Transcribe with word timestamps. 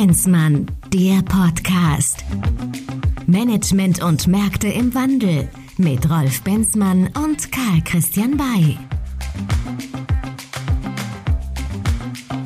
Benzmann, 0.00 0.66
der 0.94 1.22
Podcast. 1.22 2.24
Management 3.26 4.00
und 4.00 4.28
Märkte 4.28 4.68
im 4.68 4.94
Wandel 4.94 5.48
mit 5.76 6.08
Rolf 6.08 6.42
Benzmann 6.42 7.10
und 7.20 7.50
Karl 7.50 7.82
Christian 7.84 8.36
Bay. 8.36 8.78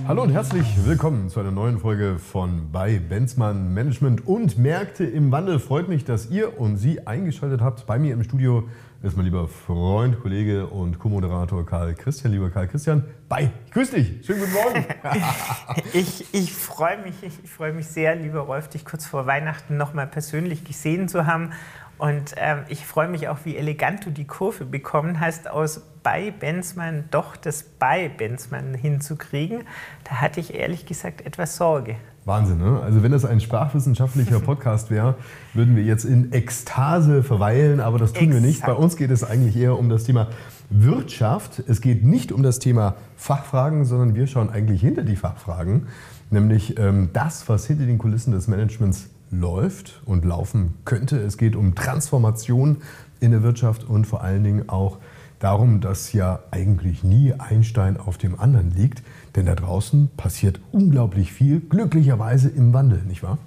Hallo 0.08 0.22
und 0.22 0.30
herzlich 0.30 0.64
willkommen 0.86 1.29
zu 1.29 1.40
einer 1.40 1.50
neuen 1.50 1.79
Folge 1.79 2.18
von 2.18 2.70
bei 2.72 2.98
Benzmann 2.98 3.75
Management 3.75 4.26
und 4.26 4.57
Märkte 4.57 5.04
im 5.04 5.30
Wandel. 5.30 5.58
Freut 5.58 5.90
mich, 5.90 6.07
dass 6.07 6.30
ihr 6.30 6.58
und 6.58 6.79
Sie 6.79 7.07
eingeschaltet 7.07 7.61
habt. 7.61 7.86
Bei 7.86 7.98
mir 7.98 8.14
im 8.14 8.22
Studio 8.22 8.66
ist 9.02 9.16
mein 9.16 9.26
lieber 9.26 9.48
Freund, 9.48 10.20
Kollege 10.20 10.66
und 10.68 11.00
Co-Moderator 11.00 11.66
Karl 11.66 11.94
Christian. 11.94 12.32
Lieber 12.32 12.50
Karl 12.50 12.68
Christian, 12.68 13.02
bei. 13.29 13.50
Ich 13.66 13.72
grüße 13.72 13.96
dich. 13.96 14.24
Schönen 14.24 14.40
guten 14.40 14.52
Morgen. 14.52 14.86
ich 15.93 16.32
ich 16.32 16.52
freue 16.52 16.98
mich, 16.98 17.14
ich, 17.22 17.58
mich 17.74 17.88
sehr, 17.88 18.14
lieber 18.14 18.40
Rolf, 18.40 18.68
dich 18.68 18.84
kurz 18.84 19.04
vor 19.04 19.26
Weihnachten 19.26 19.76
nochmal 19.76 20.07
persönlich 20.07 20.64
gesehen 20.64 21.08
zu 21.08 21.26
haben. 21.26 21.50
Und 21.98 22.34
ähm, 22.36 22.64
ich 22.68 22.86
freue 22.86 23.08
mich 23.08 23.29
auch, 23.29 23.38
wie 23.44 23.57
elegant 23.57 24.07
du 24.07 24.10
die 24.10 24.26
Kurve 24.26 24.64
bekommen 24.64 25.18
hast, 25.18 25.48
aus 25.48 25.80
bei 26.04 26.30
Benzmann 26.30 27.04
doch 27.10 27.36
das 27.36 27.64
bei 27.64 28.08
Benzmann 28.08 28.74
hinzukriegen. 28.74 29.64
Da 30.04 30.21
hatte 30.21 30.38
ich 30.38 30.54
ehrlich 30.54 30.86
gesagt 30.86 31.26
etwas 31.26 31.57
Sorge. 31.57 31.96
Wahnsinn, 32.25 32.58
ne? 32.58 32.81
Also 32.81 33.03
wenn 33.03 33.11
das 33.11 33.25
ein 33.25 33.41
sprachwissenschaftlicher 33.41 34.39
Podcast 34.41 34.91
wäre, 34.91 35.17
würden 35.55 35.75
wir 35.75 35.83
jetzt 35.83 36.05
in 36.05 36.33
Ekstase 36.33 37.22
verweilen, 37.22 37.80
aber 37.80 37.98
das 37.98 38.12
tun 38.12 38.28
Exakt. 38.28 38.42
wir 38.42 38.48
nicht. 38.48 38.64
Bei 38.64 38.75
uns 38.75 38.97
geht 38.97 39.11
es 39.11 39.25
eigentlich 39.25 39.56
eher 39.56 39.78
um 39.78 39.89
das 39.89 40.05
Thema 40.05 40.28
Wirtschaft. 40.70 41.62
Es 41.66 41.80
geht 41.80 42.05
nicht 42.05 42.30
um 42.30 42.42
das 42.42 42.61
Thema 42.61 42.94
Fachfragen, 43.16 43.84
sondern 43.84 44.14
wir 44.14 44.27
schauen 44.27 44.50
eigentlich 44.50 44.80
hinter 44.80 45.03
die 45.03 45.16
Fachfragen, 45.16 45.88
nämlich 46.30 46.78
ähm, 46.78 47.11
das, 47.12 47.48
was 47.48 47.66
hinter 47.66 47.86
den 47.86 47.98
Kulissen 47.98 48.33
des 48.33 48.46
Managements 48.46 49.11
läuft 49.33 50.02
und 50.05 50.24
laufen 50.24 50.74
könnte. 50.84 51.18
Es 51.18 51.39
geht 51.39 51.56
um 51.56 51.74
Transformation 51.74 52.78
in 53.18 53.33
der 53.33 53.42
Wirtschaft 53.42 53.84
und 53.84 54.06
vor 54.06 54.22
allen 54.22 54.44
Dingen 54.44 54.68
auch 54.68 54.98
darum, 55.42 55.80
dass 55.80 56.12
ja 56.12 56.40
eigentlich 56.50 57.02
nie 57.02 57.32
ein 57.32 57.64
Stein 57.64 57.96
auf 57.96 58.18
dem 58.18 58.38
anderen 58.38 58.70
liegt. 58.70 59.02
Denn 59.34 59.46
da 59.46 59.54
draußen 59.54 60.10
passiert 60.16 60.60
unglaublich 60.70 61.32
viel, 61.32 61.60
glücklicherweise 61.60 62.48
im 62.48 62.72
Wandel, 62.72 63.02
nicht 63.02 63.22
wahr? 63.22 63.38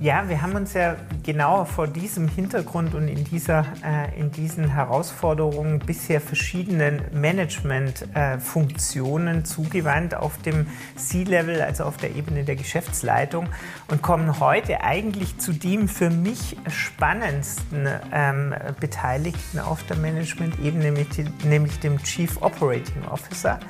Ja, 0.00 0.28
wir 0.28 0.42
haben 0.42 0.56
uns 0.56 0.72
ja 0.72 0.96
genau 1.22 1.64
vor 1.64 1.86
diesem 1.86 2.26
Hintergrund 2.26 2.92
und 2.94 3.06
in, 3.06 3.22
dieser, 3.24 3.64
äh, 3.84 4.18
in 4.18 4.32
diesen 4.32 4.68
Herausforderungen 4.68 5.78
bisher 5.78 6.20
verschiedenen 6.20 7.02
Managementfunktionen 7.12 9.40
äh, 9.40 9.44
zugewandt 9.44 10.14
auf 10.14 10.38
dem 10.38 10.66
C-Level, 10.96 11.60
also 11.60 11.84
auf 11.84 11.98
der 11.98 12.16
Ebene 12.16 12.42
der 12.42 12.56
Geschäftsleitung 12.56 13.48
und 13.88 14.02
kommen 14.02 14.40
heute 14.40 14.82
eigentlich 14.82 15.38
zu 15.38 15.52
dem 15.52 15.86
für 15.88 16.10
mich 16.10 16.56
spannendsten 16.68 17.86
ähm, 18.12 18.54
Beteiligten 18.80 19.60
auf 19.60 19.84
der 19.84 19.98
Management-Ebene, 19.98 20.84
nämlich, 20.84 21.06
nämlich 21.44 21.78
dem 21.78 22.02
Chief 22.02 22.42
Operating 22.42 23.04
Officer, 23.08 23.60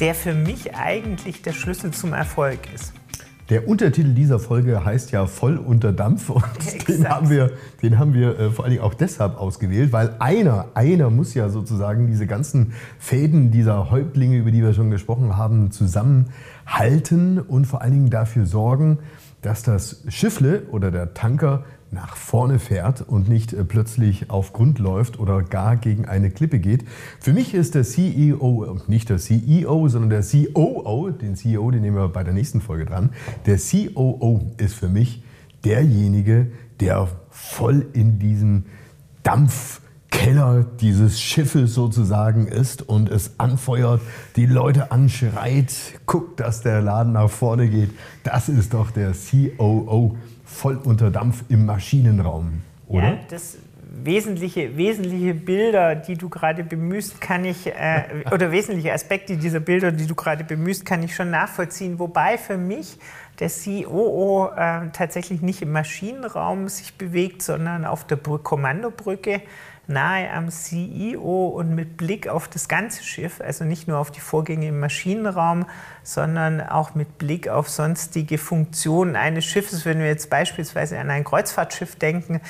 der 0.00 0.14
für 0.14 0.32
mich 0.34 0.74
eigentlich 0.76 1.42
der 1.42 1.52
Schlüssel 1.52 1.90
zum 1.90 2.14
Erfolg 2.14 2.60
ist. 2.72 2.94
Der 3.50 3.68
Untertitel 3.68 4.14
dieser 4.14 4.38
Folge 4.38 4.86
heißt 4.86 5.10
ja 5.10 5.26
Voll 5.26 5.58
unter 5.58 5.92
Dampf 5.92 6.30
und 6.30 6.42
den 6.88 7.06
haben 7.06 7.28
wir, 7.28 7.50
den 7.82 7.98
haben 7.98 8.14
wir 8.14 8.38
äh, 8.38 8.50
vor 8.50 8.64
allen 8.64 8.72
Dingen 8.72 8.82
auch 8.82 8.94
deshalb 8.94 9.36
ausgewählt, 9.36 9.92
weil 9.92 10.16
einer, 10.18 10.68
einer 10.72 11.10
muss 11.10 11.34
ja 11.34 11.50
sozusagen 11.50 12.06
diese 12.06 12.26
ganzen 12.26 12.72
Fäden 12.98 13.50
dieser 13.50 13.90
Häuptlinge, 13.90 14.38
über 14.38 14.50
die 14.50 14.62
wir 14.62 14.72
schon 14.72 14.90
gesprochen 14.90 15.36
haben, 15.36 15.70
zusammenhalten 16.64 17.38
und 17.38 17.66
vor 17.66 17.82
allen 17.82 17.92
Dingen 17.92 18.10
dafür 18.10 18.46
sorgen, 18.46 18.98
dass 19.42 19.62
das 19.62 20.02
Schiffle 20.08 20.62
oder 20.70 20.90
der 20.90 21.14
Tanker 21.14 21.64
nach 21.90 22.16
vorne 22.16 22.58
fährt 22.58 23.02
und 23.02 23.28
nicht 23.28 23.52
äh, 23.52 23.64
plötzlich 23.64 24.30
auf 24.30 24.52
Grund 24.52 24.80
läuft 24.80 25.20
oder 25.20 25.42
gar 25.42 25.76
gegen 25.76 26.06
eine 26.06 26.30
Klippe 26.30 26.58
geht. 26.58 26.84
Für 27.20 27.32
mich 27.32 27.54
ist 27.54 27.76
der 27.76 27.84
CEO, 27.84 28.80
nicht 28.88 29.10
der 29.10 29.18
CEO, 29.18 29.88
sondern 29.88 30.10
der 30.10 30.22
COO, 30.22 31.10
den 31.10 31.36
CEO, 31.36 31.70
den 31.70 31.82
nehmen 31.82 31.96
wir 31.96 32.08
bei 32.08 32.24
der 32.24 32.34
nächsten 32.34 32.60
Folge 32.60 32.86
dran. 32.86 33.10
Der 33.46 33.58
COO 33.58 34.40
ist 34.56 34.74
für 34.74 34.88
mich 34.88 35.22
derjenige, 35.64 36.48
der 36.80 37.06
voll 37.30 37.86
in 37.92 38.18
diesem 38.18 38.64
Dampfkeller 40.14 40.64
dieses 40.80 41.20
Schiffes 41.20 41.74
sozusagen 41.74 42.46
ist 42.46 42.82
und 42.82 43.10
es 43.10 43.32
anfeuert, 43.38 44.00
die 44.36 44.46
Leute 44.46 44.92
anschreit, 44.92 45.74
guckt, 46.06 46.40
dass 46.40 46.62
der 46.62 46.80
Laden 46.80 47.12
nach 47.12 47.28
vorne 47.28 47.68
geht. 47.68 47.90
Das 48.22 48.48
ist 48.48 48.74
doch 48.74 48.90
der 48.90 49.12
COO 49.12 50.16
voll 50.44 50.76
unter 50.76 51.10
Dampf 51.10 51.44
im 51.48 51.66
Maschinenraum, 51.66 52.62
oder? 52.86 53.04
Ja, 53.04 53.18
das 53.28 53.58
wesentliche, 54.02 54.76
wesentliche 54.76 55.34
Bilder, 55.34 55.96
die 55.96 56.16
du 56.16 56.28
gerade 56.28 56.62
bemühst, 56.62 57.20
kann 57.20 57.44
ich, 57.44 57.66
äh, 57.66 58.04
oder 58.32 58.52
wesentliche 58.52 58.92
Aspekte 58.92 59.36
dieser 59.36 59.60
Bilder, 59.60 59.90
die 59.90 60.06
du 60.06 60.14
gerade 60.14 60.44
bemühst, 60.44 60.86
kann 60.86 61.02
ich 61.02 61.14
schon 61.14 61.30
nachvollziehen. 61.30 61.98
Wobei 61.98 62.38
für 62.38 62.56
mich 62.56 62.98
der 63.40 63.50
COO 63.50 64.50
äh, 64.56 64.90
tatsächlich 64.92 65.42
nicht 65.42 65.62
im 65.62 65.72
Maschinenraum 65.72 66.68
sich 66.68 66.94
bewegt, 66.94 67.42
sondern 67.42 67.84
auf 67.84 68.06
der 68.06 68.16
Kommandobrücke 68.16 69.42
nahe 69.86 70.30
am 70.30 70.50
CEO 70.50 71.48
und 71.48 71.74
mit 71.74 71.96
Blick 71.96 72.28
auf 72.28 72.48
das 72.48 72.68
ganze 72.68 73.02
Schiff, 73.02 73.40
also 73.40 73.64
nicht 73.64 73.88
nur 73.88 73.98
auf 73.98 74.10
die 74.10 74.20
Vorgänge 74.20 74.68
im 74.68 74.80
Maschinenraum, 74.80 75.66
sondern 76.02 76.60
auch 76.60 76.94
mit 76.94 77.18
Blick 77.18 77.48
auf 77.48 77.68
sonstige 77.68 78.38
Funktionen 78.38 79.16
eines 79.16 79.44
Schiffes. 79.44 79.84
Wenn 79.84 79.98
wir 79.98 80.06
jetzt 80.06 80.30
beispielsweise 80.30 80.98
an 80.98 81.10
ein 81.10 81.24
Kreuzfahrtschiff 81.24 81.96
denken, 81.96 82.40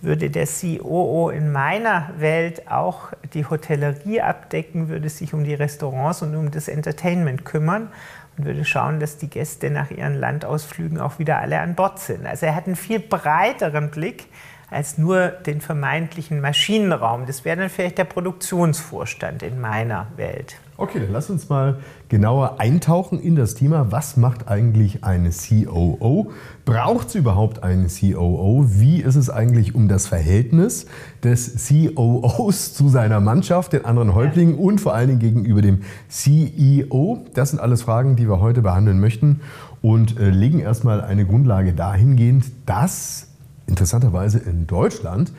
würde 0.00 0.30
der 0.30 0.46
COO 0.46 1.30
in 1.30 1.50
meiner 1.50 2.10
Welt 2.18 2.70
auch 2.70 3.12
die 3.34 3.44
Hotellerie 3.44 4.20
abdecken, 4.20 4.88
würde 4.88 5.08
sich 5.08 5.34
um 5.34 5.44
die 5.44 5.54
Restaurants 5.54 6.22
und 6.22 6.36
um 6.36 6.50
das 6.50 6.68
Entertainment 6.68 7.44
kümmern 7.44 7.88
und 8.36 8.44
würde 8.44 8.64
schauen, 8.64 9.00
dass 9.00 9.18
die 9.18 9.28
Gäste 9.28 9.70
nach 9.70 9.90
ihren 9.90 10.14
Landausflügen 10.14 11.00
auch 11.00 11.18
wieder 11.18 11.38
alle 11.38 11.58
an 11.58 11.74
Bord 11.74 11.98
sind. 11.98 12.26
Also 12.26 12.46
er 12.46 12.54
hat 12.54 12.66
einen 12.66 12.76
viel 12.76 13.00
breiteren 13.00 13.90
Blick 13.90 14.26
als 14.70 14.98
nur 14.98 15.28
den 15.28 15.60
vermeintlichen 15.60 16.40
Maschinenraum. 16.40 17.26
Das 17.26 17.44
wäre 17.44 17.56
dann 17.56 17.70
vielleicht 17.70 17.98
der 17.98 18.04
Produktionsvorstand 18.04 19.42
in 19.42 19.60
meiner 19.60 20.08
Welt. 20.16 20.56
Okay, 20.80 21.00
dann 21.00 21.10
lass 21.10 21.28
uns 21.28 21.48
mal 21.48 21.78
genauer 22.08 22.60
eintauchen 22.60 23.20
in 23.20 23.34
das 23.34 23.56
Thema. 23.56 23.90
Was 23.90 24.16
macht 24.16 24.46
eigentlich 24.46 25.02
eine 25.02 25.30
COO? 25.30 26.30
Braucht 26.64 27.08
es 27.08 27.14
überhaupt 27.16 27.64
einen 27.64 27.88
COO? 27.88 28.64
Wie 28.68 29.00
ist 29.00 29.16
es 29.16 29.28
eigentlich 29.28 29.74
um 29.74 29.88
das 29.88 30.06
Verhältnis 30.06 30.86
des 31.24 31.66
COOs 31.66 32.74
zu 32.74 32.88
seiner 32.88 33.18
Mannschaft, 33.18 33.72
den 33.72 33.86
anderen 33.86 34.14
Häuptlingen 34.14 34.54
und 34.54 34.80
vor 34.80 34.94
allen 34.94 35.08
Dingen 35.08 35.18
gegenüber 35.18 35.62
dem 35.62 35.82
CEO? 36.08 37.24
Das 37.34 37.50
sind 37.50 37.58
alles 37.58 37.82
Fragen, 37.82 38.14
die 38.14 38.28
wir 38.28 38.38
heute 38.38 38.62
behandeln 38.62 39.00
möchten 39.00 39.40
und 39.82 40.20
äh, 40.20 40.30
legen 40.30 40.60
erstmal 40.60 41.00
eine 41.00 41.26
Grundlage 41.26 41.72
dahingehend, 41.72 42.44
dass 42.66 43.27
interessanterweise 43.68 44.38
in 44.38 44.66
Deutschland 44.66 45.32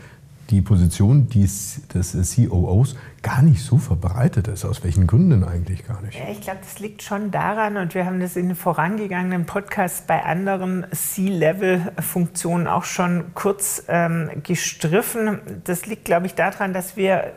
die 0.49 0.61
Position 0.61 1.29
des, 1.29 1.81
des 1.93 2.35
COOs 2.35 2.95
gar 3.21 3.41
nicht 3.41 3.63
so 3.63 3.77
verbreitet 3.77 4.47
ist. 4.47 4.65
Aus 4.65 4.83
welchen 4.83 5.05
Gründen 5.05 5.43
eigentlich 5.43 5.85
gar 5.87 6.01
nicht? 6.01 6.17
Ja, 6.17 6.25
ich 6.31 6.41
glaube, 6.41 6.59
das 6.61 6.79
liegt 6.79 7.03
schon 7.03 7.31
daran, 7.31 7.77
und 7.77 7.93
wir 7.93 8.05
haben 8.05 8.19
das 8.19 8.35
in 8.35 8.47
den 8.47 8.55
vorangegangenen 8.55 9.45
Podcasts 9.45 10.01
bei 10.01 10.23
anderen 10.23 10.85
C-Level-Funktionen 10.91 12.67
auch 12.67 12.85
schon 12.85 13.25
kurz 13.35 13.83
ähm, 13.87 14.29
gestriffen. 14.43 15.39
Das 15.65 15.85
liegt, 15.85 16.05
glaube 16.05 16.25
ich, 16.25 16.35
daran, 16.35 16.73
dass 16.73 16.97
wir 16.97 17.31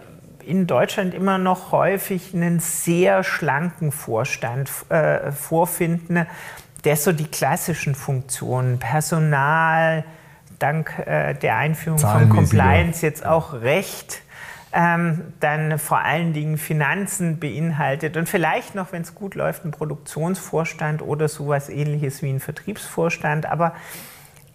in 0.44 0.66
Deutschland 0.66 1.14
immer 1.14 1.38
noch 1.38 1.70
häufig 1.72 2.34
einen 2.34 2.60
sehr 2.60 3.22
schlanken 3.22 3.92
Vorstand 3.92 4.70
äh, 4.88 5.30
vorfinden, 5.30 6.26
der 6.84 6.96
so 6.96 7.12
die 7.12 7.26
klassischen 7.26 7.94
Funktionen, 7.94 8.78
Personal, 8.78 10.04
dank 10.62 10.98
äh, 11.06 11.34
der 11.34 11.56
Einführung 11.56 11.98
von 11.98 12.28
Compliance 12.28 13.04
jetzt 13.04 13.26
auch 13.26 13.52
Recht, 13.52 14.22
ähm, 14.72 15.34
dann 15.40 15.78
vor 15.78 15.98
allen 15.98 16.32
Dingen 16.32 16.56
Finanzen 16.56 17.38
beinhaltet 17.38 18.16
und 18.16 18.28
vielleicht 18.28 18.74
noch, 18.74 18.92
wenn 18.92 19.02
es 19.02 19.14
gut 19.14 19.34
läuft, 19.34 19.64
ein 19.64 19.70
Produktionsvorstand 19.70 21.02
oder 21.02 21.28
sowas 21.28 21.68
ähnliches 21.68 22.22
wie 22.22 22.30
ein 22.30 22.40
Vertriebsvorstand. 22.40 23.46
Aber 23.46 23.74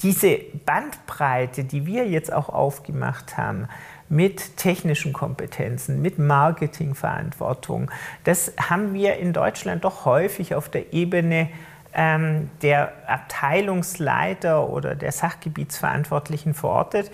diese 0.01 0.39
Bandbreite, 0.65 1.63
die 1.63 1.85
wir 1.85 2.07
jetzt 2.07 2.31
auch 2.31 2.49
aufgemacht 2.49 3.37
haben, 3.37 3.67
mit 4.09 4.57
technischen 4.57 5.11
Kompetenzen, 5.11 6.01
mit 6.01 6.17
Marketingverantwortung, 6.17 7.91
das 8.23 8.53
haben 8.69 8.93
wir 8.93 9.17
in 9.17 9.33
Deutschland 9.33 9.83
doch 9.83 10.05
häufig 10.05 10.55
auf 10.55 10.69
der 10.69 10.93
Ebene 10.93 11.49
ähm, 11.97 12.49
der 12.61 12.93
Abteilungsleiter 13.07 14.69
oder 14.69 14.95
der 14.95 15.11
Sachgebietsverantwortlichen 15.11 16.53
verortet, 16.53 17.11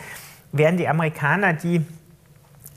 während 0.52 0.80
die 0.80 0.88
Amerikaner, 0.88 1.54
die 1.54 1.86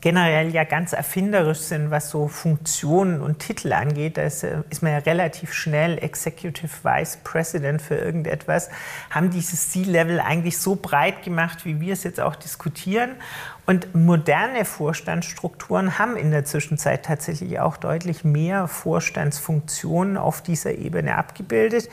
generell 0.01 0.55
ja 0.55 0.63
ganz 0.63 0.93
erfinderisch 0.93 1.59
sind, 1.59 1.91
was 1.91 2.11
so 2.11 2.29
Funktionen 2.29 3.21
und 3.21 3.41
Titel 3.41 3.73
angeht. 3.73 4.19
Da 4.19 4.23
ist, 4.23 4.45
äh, 4.45 4.59
ist, 4.71 4.83
man 4.83 4.93
ja 4.93 4.99
relativ 4.99 5.53
schnell 5.53 5.99
Executive 5.99 6.71
Vice 6.85 7.19
President 7.25 7.83
für 7.83 7.97
irgendetwas, 7.97 8.71
haben 9.11 9.31
dieses 9.31 9.71
C-Level 9.71 10.21
eigentlich 10.21 10.59
so 10.59 10.77
breit 10.77 11.25
gemacht, 11.25 11.65
wie 11.65 11.81
wir 11.81 11.93
es 11.93 12.05
jetzt 12.05 12.21
auch 12.21 12.37
diskutieren. 12.37 13.17
Und 13.67 13.95
moderne 13.95 14.65
Vorstandsstrukturen 14.65 15.99
haben 15.99 16.17
in 16.17 16.31
der 16.31 16.45
Zwischenzeit 16.45 17.05
tatsächlich 17.05 17.59
auch 17.59 17.77
deutlich 17.77 18.25
mehr 18.25 18.69
Vorstandsfunktionen 18.69 20.17
auf 20.17 20.41
dieser 20.41 20.73
Ebene 20.73 21.17
abgebildet. 21.17 21.89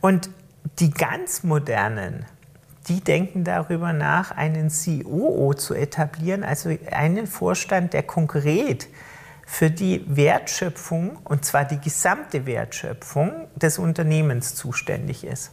Und 0.00 0.28
die 0.78 0.90
ganz 0.90 1.42
modernen 1.42 2.26
die 2.88 3.00
denken 3.00 3.44
darüber 3.44 3.92
nach, 3.92 4.30
einen 4.30 4.70
COO 4.70 5.54
zu 5.54 5.74
etablieren, 5.74 6.44
also 6.44 6.76
einen 6.90 7.26
Vorstand, 7.26 7.92
der 7.92 8.02
konkret 8.02 8.88
für 9.46 9.70
die 9.70 10.04
Wertschöpfung, 10.06 11.18
und 11.24 11.44
zwar 11.44 11.64
die 11.64 11.80
gesamte 11.80 12.46
Wertschöpfung 12.46 13.32
des 13.56 13.78
Unternehmens 13.78 14.54
zuständig 14.54 15.24
ist. 15.24 15.50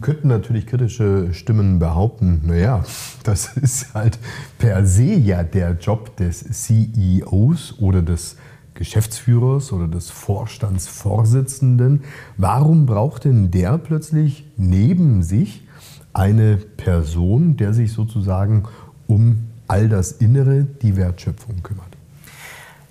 Könnten 0.00 0.28
natürlich 0.28 0.66
kritische 0.66 1.34
Stimmen 1.34 1.80
behaupten, 1.80 2.42
naja, 2.44 2.84
das 3.24 3.56
ist 3.56 3.94
halt 3.94 4.18
per 4.58 4.86
se 4.86 5.14
ja 5.14 5.42
der 5.42 5.72
Job 5.72 6.16
des 6.16 6.44
CEOs 6.44 7.78
oder 7.80 8.02
des 8.02 8.36
Geschäftsführers 8.74 9.72
oder 9.72 9.88
des 9.88 10.10
Vorstandsvorsitzenden. 10.10 12.04
Warum 12.36 12.86
braucht 12.86 13.24
denn 13.24 13.50
der 13.50 13.78
plötzlich 13.78 14.46
neben 14.56 15.22
sich 15.22 15.66
eine 16.12 16.56
Person, 16.56 17.56
der 17.56 17.74
sich 17.74 17.92
sozusagen 17.92 18.64
um 19.06 19.48
all 19.66 19.88
das 19.88 20.12
Innere, 20.12 20.64
die 20.64 20.96
Wertschöpfung 20.96 21.62
kümmert. 21.62 21.93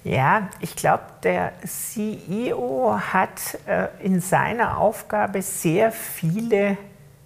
Ja, 0.03 0.49
ich 0.59 0.75
glaube, 0.75 1.03
der 1.23 1.53
CEO 1.65 2.99
hat 3.13 3.57
äh, 3.67 3.87
in 4.01 4.19
seiner 4.19 4.77
Aufgabe 4.77 5.41
sehr 5.41 5.93
viele 5.93 6.77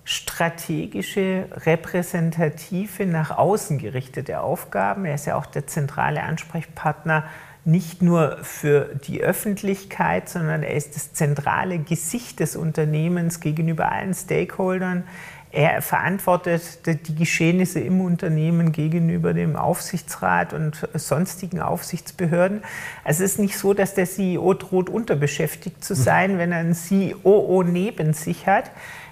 strategische, 0.03 1.50
repräsentative, 1.65 3.07
nach 3.07 3.35
außen 3.35 3.79
gerichtete 3.79 4.41
Aufgaben. 4.41 5.06
Er 5.06 5.15
ist 5.15 5.25
ja 5.25 5.35
auch 5.35 5.47
der 5.47 5.65
zentrale 5.65 6.21
Ansprechpartner 6.21 7.25
nicht 7.65 8.01
nur 8.01 8.38
für 8.44 8.95
die 8.95 9.21
Öffentlichkeit, 9.21 10.29
sondern 10.29 10.63
er 10.63 10.75
ist 10.75 10.95
das 10.95 11.12
zentrale 11.12 11.79
Gesicht 11.79 12.39
des 12.39 12.56
Unternehmens 12.56 13.41
gegenüber 13.41 13.91
allen 13.91 14.13
Stakeholdern. 14.13 15.03
Er 15.52 15.82
verantwortet 15.82 16.86
die 16.86 17.16
Geschehnisse 17.16 17.80
im 17.80 18.02
Unternehmen 18.02 18.72
gegenüber 18.74 19.34
dem 19.34 19.56
Aufsichtsrat 19.56 20.54
und 20.54 20.88
sonstigen 20.94 21.62
Aufsichtsbehörden. 21.62 22.64
Also 23.04 23.24
es 23.24 23.32
ist 23.32 23.40
nicht 23.40 23.58
so, 23.58 23.74
dass 23.74 23.94
der 23.94 24.06
CEO 24.06 24.54
droht, 24.56 24.90
unterbeschäftigt 24.90 25.84
zu 25.84 25.96
sein, 25.96 26.38
wenn 26.38 26.52
er 26.52 26.60
einen 26.60 26.76
COO 26.76 27.64
neben 27.64 28.14
sich 28.14 28.46
hat. 28.46 28.72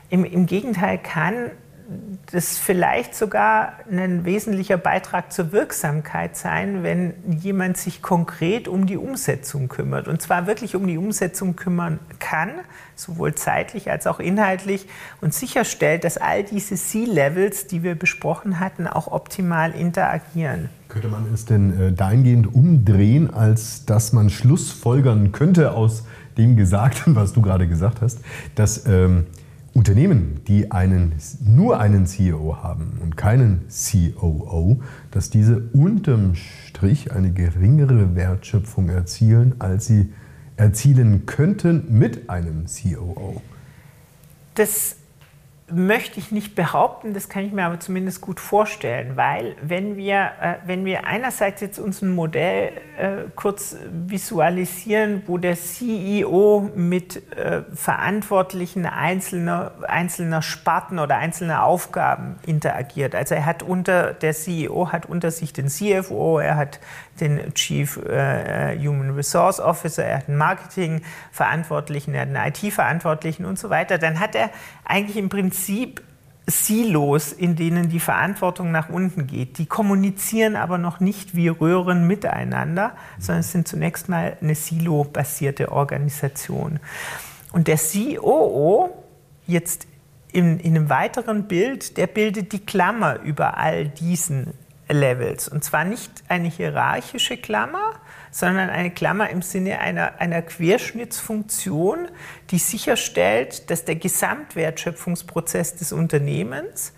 Im, 0.10 0.26
Im 0.26 0.46
Gegenteil 0.46 0.98
kann 0.98 1.52
das 2.32 2.58
vielleicht 2.58 3.14
sogar 3.16 3.74
ein 3.92 4.26
wesentlicher 4.26 4.78
Beitrag 4.78 5.32
zur 5.32 5.52
Wirksamkeit 5.52 6.36
sein, 6.36 6.84
wenn 6.84 7.14
jemand 7.28 7.78
sich 7.78 8.02
konkret 8.02 8.68
um 8.68 8.88
die 8.88 8.98
Umsetzung 8.98 9.68
kümmert. 9.68 10.08
Und 10.08 10.22
zwar 10.22 10.48
wirklich 10.48 10.76
um 10.76 10.88
die 10.88 10.98
Umsetzung 10.98 11.56
kümmern 11.56 12.00
kann, 12.20 12.50
sowohl 12.96 13.36
zeitlich 13.36 13.92
als 13.92 14.08
auch 14.08 14.20
inhaltlich, 14.20 14.88
und 15.22 15.34
sicherstellt, 15.34 16.04
dass 16.04 16.18
all 16.18 16.44
diese 16.44 16.76
C-Levels, 16.76 17.68
die 17.68 17.84
wir 17.84 17.96
besprochen 17.96 18.60
hatten, 18.60 18.88
auch 18.88 19.08
optimal 19.08 19.72
interagieren. 19.72 20.70
Könnte 20.88 21.08
man 21.08 21.32
es 21.34 21.46
denn 21.46 21.80
äh, 21.80 21.92
dahingehend 21.92 22.54
umdrehen, 22.54 23.32
als 23.32 23.86
dass 23.86 24.14
man 24.14 24.30
Schlussfolgern 24.30 25.32
könnte 25.32 25.74
aus 25.74 26.04
dem 26.38 26.56
Gesagten, 26.56 27.16
was 27.16 27.34
du 27.34 27.42
gerade 27.42 27.68
gesagt 27.68 28.02
hast, 28.02 28.20
dass 28.56 28.86
ähm, 28.88 29.26
Unternehmen, 29.76 30.40
die 30.48 30.72
einen, 30.72 31.12
nur 31.46 31.82
einen 31.82 32.08
CEO 32.08 32.64
haben 32.64 32.98
und 33.04 33.18
keinen 33.18 33.66
COO, 33.68 34.82
dass 35.12 35.30
diese 35.30 35.70
unterm 35.74 36.36
Strich 36.36 37.12
eine 37.12 37.34
geringere 37.34 38.16
Wertschöpfung 38.16 38.88
erzielen, 38.88 39.56
als 39.60 39.88
sie 39.88 40.14
erzielen 40.56 41.26
könnten 41.26 41.86
mit 41.90 42.30
einem 42.30 42.68
COO? 42.68 43.42
Das 44.54 44.96
möchte 45.72 46.20
ich 46.20 46.32
nicht 46.32 46.54
behaupten, 46.54 47.16
das 47.16 47.28
kann 47.28 47.44
ich 47.44 47.52
mir 47.52 47.66
aber 47.66 47.80
zumindest 47.80 48.22
gut 48.22 48.40
vorstellen, 48.40 49.18
weil 49.18 49.56
wenn 49.64 49.98
wir, 49.98 50.32
äh, 50.40 50.56
wenn 50.68 50.86
wir 50.86 51.08
einerseits 51.08 51.60
jetzt 51.62 51.80
uns 51.80 52.04
ein 52.04 52.14
Modell 52.14 52.72
äh, 52.98 53.30
kurz 53.36 53.76
visualisieren, 53.92 55.24
wo 55.26 55.40
der 55.40 55.56
CEO 55.56 56.70
mit 56.76 57.34
äh, 57.36 57.64
Verantwortlichen 57.74 58.86
einzelner, 58.86 59.72
einzelner 59.88 60.44
Sparten 60.44 61.00
oder 61.00 61.18
einzelner 61.18 61.64
Aufgaben 61.64 62.36
interagiert. 62.46 63.16
Also 63.16 63.34
er 63.34 63.48
hat 63.48 63.64
unter, 63.64 64.14
der 64.14 64.34
CEO 64.34 64.92
hat 64.92 65.08
unter 65.08 65.32
sich 65.32 65.52
den 65.52 65.70
CFO, 65.70 66.38
er 66.38 66.58
hat 66.58 66.80
den 67.20 67.54
Chief 67.54 67.98
äh, 67.98 68.78
Human 68.78 69.12
Resource 69.12 69.60
Officer, 69.60 70.04
er 70.04 70.18
hat 70.18 70.28
einen 70.28 70.38
Marketing-Verantwortlichen, 70.38 72.14
er 72.14 72.22
hat 72.22 72.36
einen 72.36 72.54
IT-Verantwortlichen 72.54 73.46
und 73.46 73.58
so 73.58 73.70
weiter, 73.70 73.98
dann 73.98 74.20
hat 74.20 74.36
er 74.36 74.50
eigentlich 74.86 75.18
im 75.18 75.30
Prinzip 75.30 76.02
Silos, 76.48 77.32
in 77.32 77.56
denen 77.56 77.90
die 77.90 78.00
Verantwortung 78.00 78.72
nach 78.72 78.90
unten 78.90 79.26
geht. 79.26 79.58
Die 79.58 79.66
kommunizieren 79.66 80.56
aber 80.56 80.78
noch 80.78 81.00
nicht 81.00 81.36
wie 81.36 81.48
Röhren 81.48 82.06
miteinander, 82.06 82.92
sondern 83.18 83.40
es 83.40 83.52
sind 83.52 83.68
zunächst 83.68 84.10
mal 84.10 84.38
eine 84.40 84.54
Silo-basierte 84.54 85.72
Organisation. 85.72 86.80
Und 87.52 87.68
der 87.68 87.78
COO 87.78 88.92
jetzt 89.48 89.88
in, 90.32 90.60
in 90.60 90.76
einem 90.76 90.90
weiteren 90.90 91.48
Bild, 91.48 91.98
der 91.98 92.08
bildet 92.08 92.52
die 92.52 92.64
Klammer 92.64 93.22
über 93.22 93.58
all 93.58 93.88
diesen 93.88 94.54
Levels. 94.90 95.48
Und 95.48 95.64
zwar 95.64 95.84
nicht 95.84 96.12
eine 96.28 96.48
hierarchische 96.48 97.38
Klammer, 97.38 97.94
sondern 98.32 98.70
eine 98.70 98.92
Klammer 98.92 99.30
im 99.30 99.42
Sinne 99.42 99.80
einer, 99.80 100.20
einer 100.20 100.42
Querschnittsfunktion, 100.42 102.10
die 102.52 102.58
sicherstellt, 102.58 103.70
dass 103.70 103.86
der 103.86 103.96
Gesamtwertschöpfungsprozess 103.96 105.76
des 105.76 105.92
Unternehmens 105.92 106.94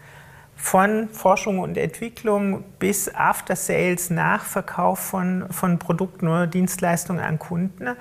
von 0.56 1.10
Forschung 1.10 1.60
und 1.60 1.78
Entwicklung 1.78 2.64
bis 2.80 3.14
After 3.14 3.56
Sales, 3.56 4.10
Nachverkauf 4.10 5.00
von, 5.00 5.46
von 5.52 5.78
Produkten 5.78 6.28
oder 6.28 6.48
Dienstleistungen 6.48 7.24
an 7.24 7.38
Kunden 7.38 7.96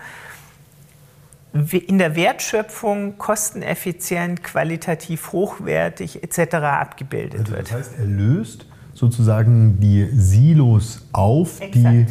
in 1.72 1.98
der 1.98 2.16
Wertschöpfung 2.16 3.16
kosteneffizient, 3.18 4.42
qualitativ 4.42 5.32
hochwertig 5.32 6.22
etc. 6.22 6.54
abgebildet 6.56 7.40
also 7.40 7.52
wird. 7.52 7.70
Das 7.70 7.72
heißt, 7.72 7.98
er 7.98 8.04
löst 8.04 8.66
sozusagen 8.96 9.78
die 9.78 10.08
Silos 10.12 11.06
auf, 11.12 11.60
die, 11.60 12.06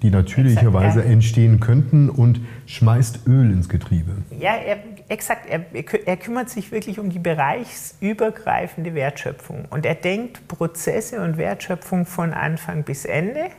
die 0.00 0.10
natürlicherweise 0.10 0.86
exakt, 0.86 1.06
ja. 1.06 1.12
entstehen 1.12 1.60
könnten 1.60 2.08
und 2.08 2.40
schmeißt 2.66 3.26
Öl 3.26 3.52
ins 3.52 3.68
Getriebe. 3.68 4.12
Ja, 4.40 4.54
er, 4.54 4.78
exakt. 5.08 5.46
Er, 5.48 5.64
er 5.72 6.16
kümmert 6.16 6.48
sich 6.48 6.72
wirklich 6.72 6.98
um 6.98 7.10
die 7.10 7.18
bereichsübergreifende 7.18 8.94
Wertschöpfung. 8.94 9.66
Und 9.68 9.84
er 9.84 9.94
denkt 9.94 10.48
Prozesse 10.48 11.20
und 11.20 11.36
Wertschöpfung 11.36 12.06
von 12.06 12.32
Anfang 12.32 12.82
bis 12.82 13.04
Ende. 13.04 13.50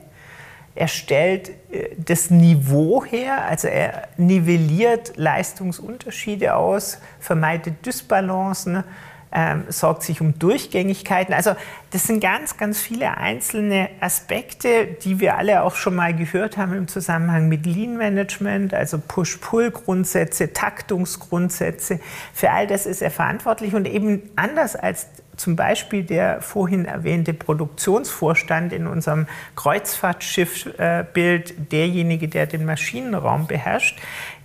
Er 0.73 0.87
stellt 0.87 1.49
äh, 1.71 1.89
das 2.03 2.31
Niveau 2.31 3.05
her, 3.05 3.45
also 3.45 3.67
er 3.67 4.07
nivelliert 4.17 5.13
Leistungsunterschiede 5.15 6.55
aus, 6.55 6.97
vermeidet 7.19 7.85
Dysbalancen, 7.85 8.83
ähm, 9.33 9.63
sorgt 9.69 10.03
sich 10.03 10.21
um 10.21 10.37
Durchgängigkeiten. 10.37 11.33
Also 11.33 11.55
das 11.91 12.03
sind 12.03 12.21
ganz, 12.21 12.57
ganz 12.57 12.79
viele 12.79 13.17
einzelne 13.17 13.89
Aspekte, 13.99 14.87
die 15.03 15.19
wir 15.19 15.37
alle 15.37 15.63
auch 15.63 15.75
schon 15.75 15.95
mal 15.95 16.15
gehört 16.15 16.57
haben 16.57 16.73
im 16.73 16.87
Zusammenhang 16.87 17.49
mit 17.49 17.65
Lean 17.65 17.97
Management, 17.97 18.73
also 18.73 18.99
Push-Pull-Grundsätze, 18.99 20.53
Taktungsgrundsätze. 20.53 21.99
Für 22.33 22.51
all 22.51 22.67
das 22.67 22.85
ist 22.85 23.01
er 23.01 23.11
verantwortlich 23.11 23.73
und 23.73 23.87
eben 23.87 24.29
anders 24.35 24.75
als 24.75 25.07
zum 25.35 25.55
Beispiel 25.55 26.03
der 26.03 26.41
vorhin 26.41 26.85
erwähnte 26.85 27.33
Produktionsvorstand 27.33 28.73
in 28.73 28.87
unserem 28.87 29.27
Kreuzfahrtschiffbild, 29.55 31.71
derjenige, 31.71 32.27
der 32.27 32.45
den 32.45 32.65
Maschinenraum 32.65 33.47
beherrscht, 33.47 33.99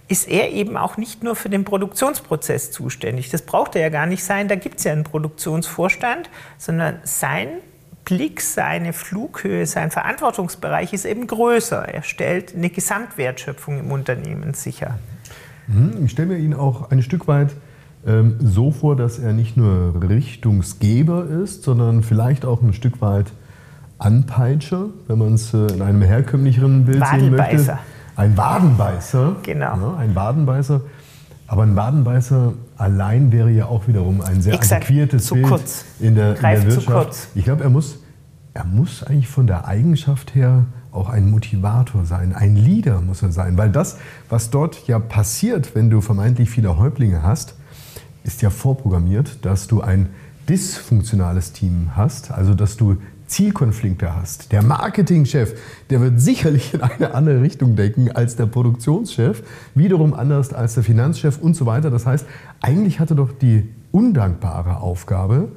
ist 0.09 0.27
er 0.27 0.51
eben 0.53 0.77
auch 0.77 0.97
nicht 0.97 1.23
nur 1.23 1.37
für 1.37 1.51
den 1.51 1.65
Produktionsprozess 1.65 2.71
zuständig. 2.71 3.31
Das 3.31 3.43
braucht 3.43 3.77
er 3.77 3.83
ja 3.83 3.89
gar 3.91 4.07
nicht 4.07 4.25
sein, 4.25 4.49
da 4.49 4.55
gibt 4.55 4.79
es 4.79 4.85
ja 4.85 4.93
einen 4.93 5.05
Produktionsvorstand, 5.05 6.31
sondern 6.57 6.99
sein 7.05 7.49
Blick, 8.05 8.41
seine 8.41 8.95
Flughöhe, 8.95 9.67
sein 9.67 9.91
Verantwortungsbereich 9.91 10.95
ist 10.95 11.05
eben 11.05 11.27
größer. 11.27 11.87
Er 11.89 12.03
stellt 12.03 12.55
eine 12.55 12.71
Gesamtwertschöpfung 12.71 13.79
im 13.79 13.93
Unternehmen 13.93 14.55
sicher. 14.55 14.99
Mhm, 15.67 16.07
ich 16.07 16.13
stelle 16.13 16.29
mir 16.29 16.39
ihn 16.39 16.55
auch 16.55 16.91
ein 16.91 17.03
Stück 17.03 17.29
weit 17.29 17.55
ähm, 18.07 18.37
so 18.41 18.71
vor, 18.71 18.97
dass 18.97 19.19
er 19.19 19.35
nicht 19.35 19.59
nur 19.59 20.01
Richtungsgeber 20.09 21.27
ist, 21.27 21.65
sondern 21.65 22.03
vielleicht 22.03 22.47
auch 22.47 22.63
ein 22.63 22.73
Stück 22.73 23.03
weit 23.03 23.27
Anpeitscher, 23.99 24.87
wenn 25.07 25.19
man 25.19 25.35
es 25.35 25.53
äh, 25.53 25.67
in 25.67 25.83
einem 25.83 26.01
herkömmlicheren 26.01 26.87
Bild 26.87 27.05
sehen 27.07 27.37
möchte. 27.37 27.79
Ein 28.19 28.37
Wadenbeißer. 28.37 29.37
Genau. 29.45 29.77
Ja, 29.77 29.97
ein 29.97 30.15
Wadenbeißer. 30.17 30.81
Aber 31.47 31.63
ein 31.63 31.77
Wadenbeißer 31.77 32.53
allein 32.77 33.31
wäre 33.31 33.49
ja 33.49 33.67
auch 33.67 33.87
wiederum 33.87 34.21
ein 34.23 34.43
sehr 34.43 34.55
Exakt, 34.55 34.83
antiquiertes 34.83 35.27
zu 35.27 35.35
Bild 35.35 35.47
kurz. 35.47 35.85
in 36.01 36.17
der, 36.17 36.35
in 36.35 36.43
der 36.43 36.65
Wirtschaft. 36.65 36.85
Zu 36.85 36.93
kurz. 36.93 37.29
Ich 37.37 37.45
glaube, 37.45 37.63
er 37.63 37.71
muss, 37.71 38.01
er 38.55 38.65
muss 38.65 39.05
eigentlich 39.05 39.29
von 39.29 39.47
der 39.47 39.69
Eigenschaft 39.69 40.35
her 40.35 40.65
auch 40.91 41.09
ein 41.09 41.31
Motivator 41.31 42.05
sein, 42.05 42.35
ein 42.35 42.57
Leader 42.57 43.01
muss 43.01 43.23
er 43.23 43.31
sein, 43.31 43.57
weil 43.57 43.71
das, 43.71 43.99
was 44.29 44.51
dort 44.51 44.89
ja 44.89 44.99
passiert, 44.99 45.77
wenn 45.77 45.89
du 45.89 46.01
vermeintlich 46.01 46.51
viele 46.51 46.77
Häuptlinge 46.77 47.23
hast, 47.23 47.55
ist 48.25 48.43
ja 48.43 48.51
vorprogrammiert, 48.51 49.45
dass 49.45 49.69
du 49.69 49.81
ein 49.81 50.09
dysfunktionales 50.49 51.53
Team 51.53 51.91
hast, 51.95 52.33
also 52.33 52.55
dass 52.55 52.77
du 52.77 52.97
Zielkonflikte 53.29 54.17
hast. 54.17 54.51
Der 54.53 54.63
Marketingchef, 54.63 55.55
der 55.91 56.01
wird 56.01 56.21
sicherlich 56.21 56.75
in 56.75 56.81
eine 56.81 57.15
andere 57.15 57.43
Richtung 57.43 57.77
denken 57.77 58.11
als 58.11 58.37
der 58.37 58.47
Produktionschef, 58.47 59.43
wiederum 59.75 60.15
anders 60.15 60.53
als 60.53 60.75
der 60.75 60.83
Finanzchef 60.83 61.39
und 61.39 61.55
so 61.55 61.67
weiter. 61.67 61.91
Das 61.91 62.07
heißt, 62.07 62.27
eigentlich 62.61 62.99
hatte 62.99 63.15
doch 63.15 63.31
die 63.31 63.69
undankbare 63.93 64.79
Aufgabe, 64.79 65.49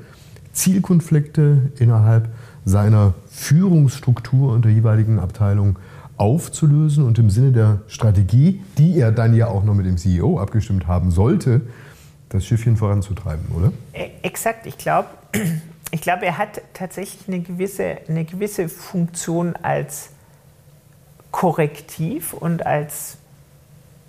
Zielkonflikte 0.54 1.72
innerhalb 1.80 2.30
seiner 2.66 3.14
Führungsstruktur 3.30 4.54
und 4.54 4.66
der 4.66 4.72
jeweiligen 4.72 5.20
Abteilung 5.20 5.80
aufzulösen 6.18 7.04
und 7.04 7.18
im 7.18 7.30
Sinne 7.30 7.52
der 7.52 7.82
Strategie, 7.88 8.62
die 8.78 9.00
er 9.00 9.12
dann 9.12 9.34
ja 9.34 9.48
auch 9.48 9.64
noch 9.64 9.74
mit 9.74 9.88
dem 9.88 9.98
CEO 9.98 10.40
abgestimmt 10.40 10.86
haben 10.86 11.10
sollte, 11.10 11.62
das 12.30 12.46
Schiffchen 12.46 12.78
voranzutreiben, 12.78 13.46
oder? 13.56 13.72
E, 13.94 14.10
exakt. 14.22 14.68
Ich 14.68 14.78
glaube, 14.78 15.08
ich 15.92 16.02
glaube, 16.02 16.26
er 16.26 16.38
hat 16.38 16.62
tatsächlich 16.74 17.28
eine 17.28 17.42
gewisse, 17.42 17.98
eine 18.08 18.26
gewisse 18.26 18.70
Funktion 18.70 19.56
als 19.58 20.12
Korrektiv 21.32 22.34
und 22.34 22.66
als 22.66 23.18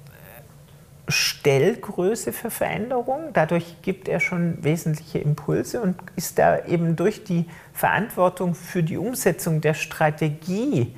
äh, 0.07 1.11
Stellgröße 1.11 2.33
für 2.33 2.51
Veränderung. 2.51 3.31
Dadurch 3.33 3.83
gibt 3.83 4.09
er 4.09 4.21
schon 4.21 4.63
wesentliche 4.63 5.19
Impulse 5.19 5.81
und 5.81 5.97
ist 6.17 6.39
da 6.39 6.65
eben 6.65 6.97
durch 6.97 7.25
die 7.25 7.47
Verantwortung 7.73 8.55
für 8.55 8.83
die 8.83 8.97
Umsetzung 8.97 9.61
der 9.61 9.75
Strategie 9.75 10.97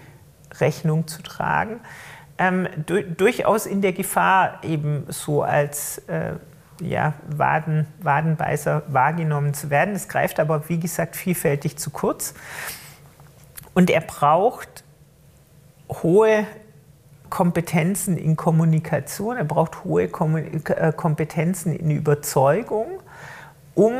Rechnung 0.61 1.07
zu 1.07 1.23
tragen, 1.23 1.81
ähm, 2.39 2.69
du 2.87 3.03
durchaus 3.03 3.67
in 3.67 3.81
der 3.81 3.93
Gefahr, 3.93 4.61
eben 4.63 5.05
so 5.09 5.43
als 5.43 5.99
äh, 6.09 6.35
ja, 6.81 7.15
Waden, 7.29 7.87
Wadenbeißer 8.01 8.85
wahrgenommen 8.89 9.55
zu 9.55 9.71
werden. 9.71 9.95
Es 9.95 10.09
greift 10.09 10.41
aber, 10.41 10.69
wie 10.69 10.79
gesagt, 10.79 11.17
vielfältig 11.17 11.77
zu 11.77 11.91
kurz. 11.91 12.35
Und 13.75 13.91
er 13.91 14.01
braucht 14.01 14.85
hohe 15.89 16.47
Kompetenzen 17.31 18.17
in 18.17 18.37
Kommunikation, 18.37 19.37
er 19.37 19.45
braucht 19.45 19.85
hohe 19.85 20.05
äh, 20.05 20.93
Kompetenzen 20.93 21.75
in 21.75 21.91
Überzeugung, 21.91 23.03
um 23.75 23.93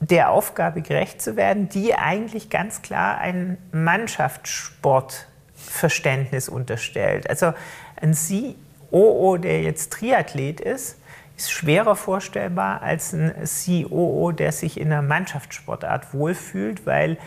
der 0.00 0.30
Aufgabe 0.30 0.82
gerecht 0.82 1.22
zu 1.22 1.36
werden, 1.36 1.68
die 1.68 1.94
eigentlich 1.94 2.50
ganz 2.50 2.82
klar 2.82 3.18
ein 3.18 3.56
Mannschaftssportverständnis 3.72 6.48
unterstellt. 6.48 7.30
Also 7.30 7.52
ein 8.00 8.14
COO, 8.14 9.36
der 9.36 9.62
jetzt 9.62 9.92
Triathlet 9.92 10.60
ist, 10.60 10.90
ist 10.90 11.01
schwerer 11.50 11.96
vorstellbar 11.96 12.82
als 12.82 13.12
ein 13.12 13.32
COO, 13.44 14.32
der 14.32 14.52
sich 14.52 14.78
in 14.78 14.92
einer 14.92 15.02
Mannschaftssportart 15.02 16.12
wohlfühlt, 16.14 16.86
weil 16.86 17.18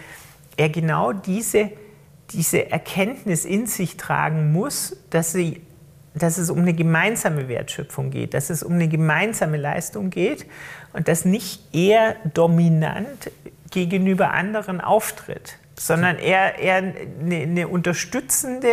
er 0.58 0.70
genau 0.70 1.12
diese, 1.14 1.72
diese 2.32 2.72
Erkenntnis 2.72 3.46
in 3.46 3.68
sich 3.68 3.98
tragen 3.98 4.52
muss, 4.52 4.98
dass, 5.10 5.32
sie, 5.32 5.62
dass 6.14 6.38
es 6.38 6.50
um 6.50 6.60
eine 6.60 6.74
gemeinsame 6.74 7.48
Wertschöpfung 7.48 8.10
geht, 8.10 8.34
dass 8.34 8.50
es 8.50 8.64
um 8.64 8.74
eine 8.74 8.88
gemeinsame 8.88 9.58
Leistung 9.58 10.10
geht 10.10 10.46
und 10.94 11.08
dass 11.08 11.26
nicht 11.26 11.62
er 11.74 12.16
dominant 12.34 13.32
gegenüber 13.72 14.32
anderen 14.32 14.80
auftritt, 14.80 15.58
sondern 15.78 16.18
er, 16.18 16.60
er 16.60 16.78
eine, 16.78 17.36
eine 17.36 17.68
unterstützende 17.68 18.70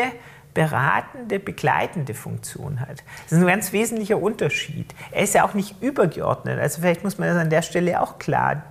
beratende, 0.55 1.39
begleitende 1.39 2.15
Funktion 2.15 2.81
hat. 2.81 3.05
Das 3.25 3.33
ist 3.33 3.39
ein 3.39 3.47
ganz 3.47 3.73
wesentlicher 3.73 4.21
Unterschied. 4.21 4.95
Er 5.11 5.23
ist 5.23 5.35
ja 5.35 5.47
auch 5.47 5.55
nicht 5.55 5.83
übergeordnet. 5.83 6.59
Also 6.59 6.81
vielleicht 6.81 7.05
muss 7.05 7.19
man 7.19 7.29
das 7.29 7.39
an 7.39 7.51
der 7.51 7.63
Stelle 7.63 8.01
auch 8.01 8.19
klar, 8.19 8.63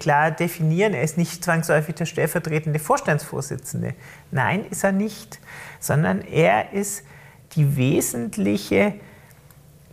klar 0.00 0.32
definieren. 0.32 0.94
Er 0.94 1.02
ist 1.02 1.16
nicht 1.16 1.44
zwangsläufig 1.44 1.94
der 1.94 2.06
stellvertretende 2.06 2.78
Vorstandsvorsitzende. 2.78 3.94
Nein, 4.30 4.64
ist 4.70 4.82
er 4.82 4.92
nicht, 4.92 5.38
sondern 5.78 6.22
er 6.22 6.72
ist 6.72 7.04
die 7.52 7.76
wesentliche 7.76 8.94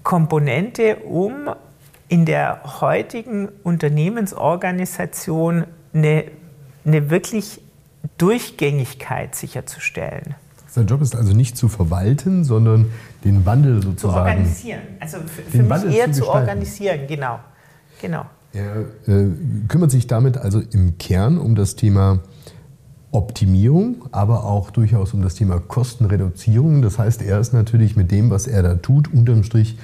Komponente, 0.01 0.97
um 0.97 1.49
in 2.07 2.25
der 2.25 2.81
heutigen 2.81 3.49
Unternehmensorganisation 3.63 5.65
eine, 5.93 6.25
eine 6.85 7.09
wirklich 7.09 7.61
Durchgängigkeit 8.17 9.35
sicherzustellen. 9.35 10.35
Sein 10.73 10.87
Job 10.87 11.03
ist 11.03 11.15
also 11.15 11.33
nicht 11.33 11.55
zu 11.55 11.67
verwalten, 11.67 12.43
sondern 12.43 12.87
den 13.23 13.45
Wandel 13.45 13.83
sozusagen. 13.83 13.99
Zu 13.99 14.07
organisieren. 14.07 14.79
Also 14.99 15.17
für, 15.19 15.43
für 15.43 15.57
mich 15.59 15.69
Wandel 15.69 15.93
eher 15.93 16.11
zu, 16.11 16.21
zu 16.21 16.27
organisieren, 16.29 17.01
genau. 17.07 17.37
genau. 18.01 18.25
Er 18.53 18.77
äh, 19.05 19.27
kümmert 19.67 19.91
sich 19.91 20.07
damit 20.07 20.37
also 20.37 20.63
im 20.71 20.97
Kern 20.97 21.37
um 21.37 21.53
das 21.53 21.75
Thema 21.75 22.21
Optimierung, 23.11 24.05
aber 24.11 24.45
auch 24.45 24.71
durchaus 24.71 25.13
um 25.13 25.21
das 25.21 25.35
Thema 25.35 25.59
Kostenreduzierung. 25.59 26.81
Das 26.81 26.97
heißt, 26.97 27.21
er 27.21 27.39
ist 27.39 27.53
natürlich 27.53 27.95
mit 27.95 28.09
dem, 28.09 28.31
was 28.31 28.47
er 28.47 28.63
da 28.63 28.73
tut, 28.73 29.13
unterm 29.13 29.43
Strich 29.43 29.77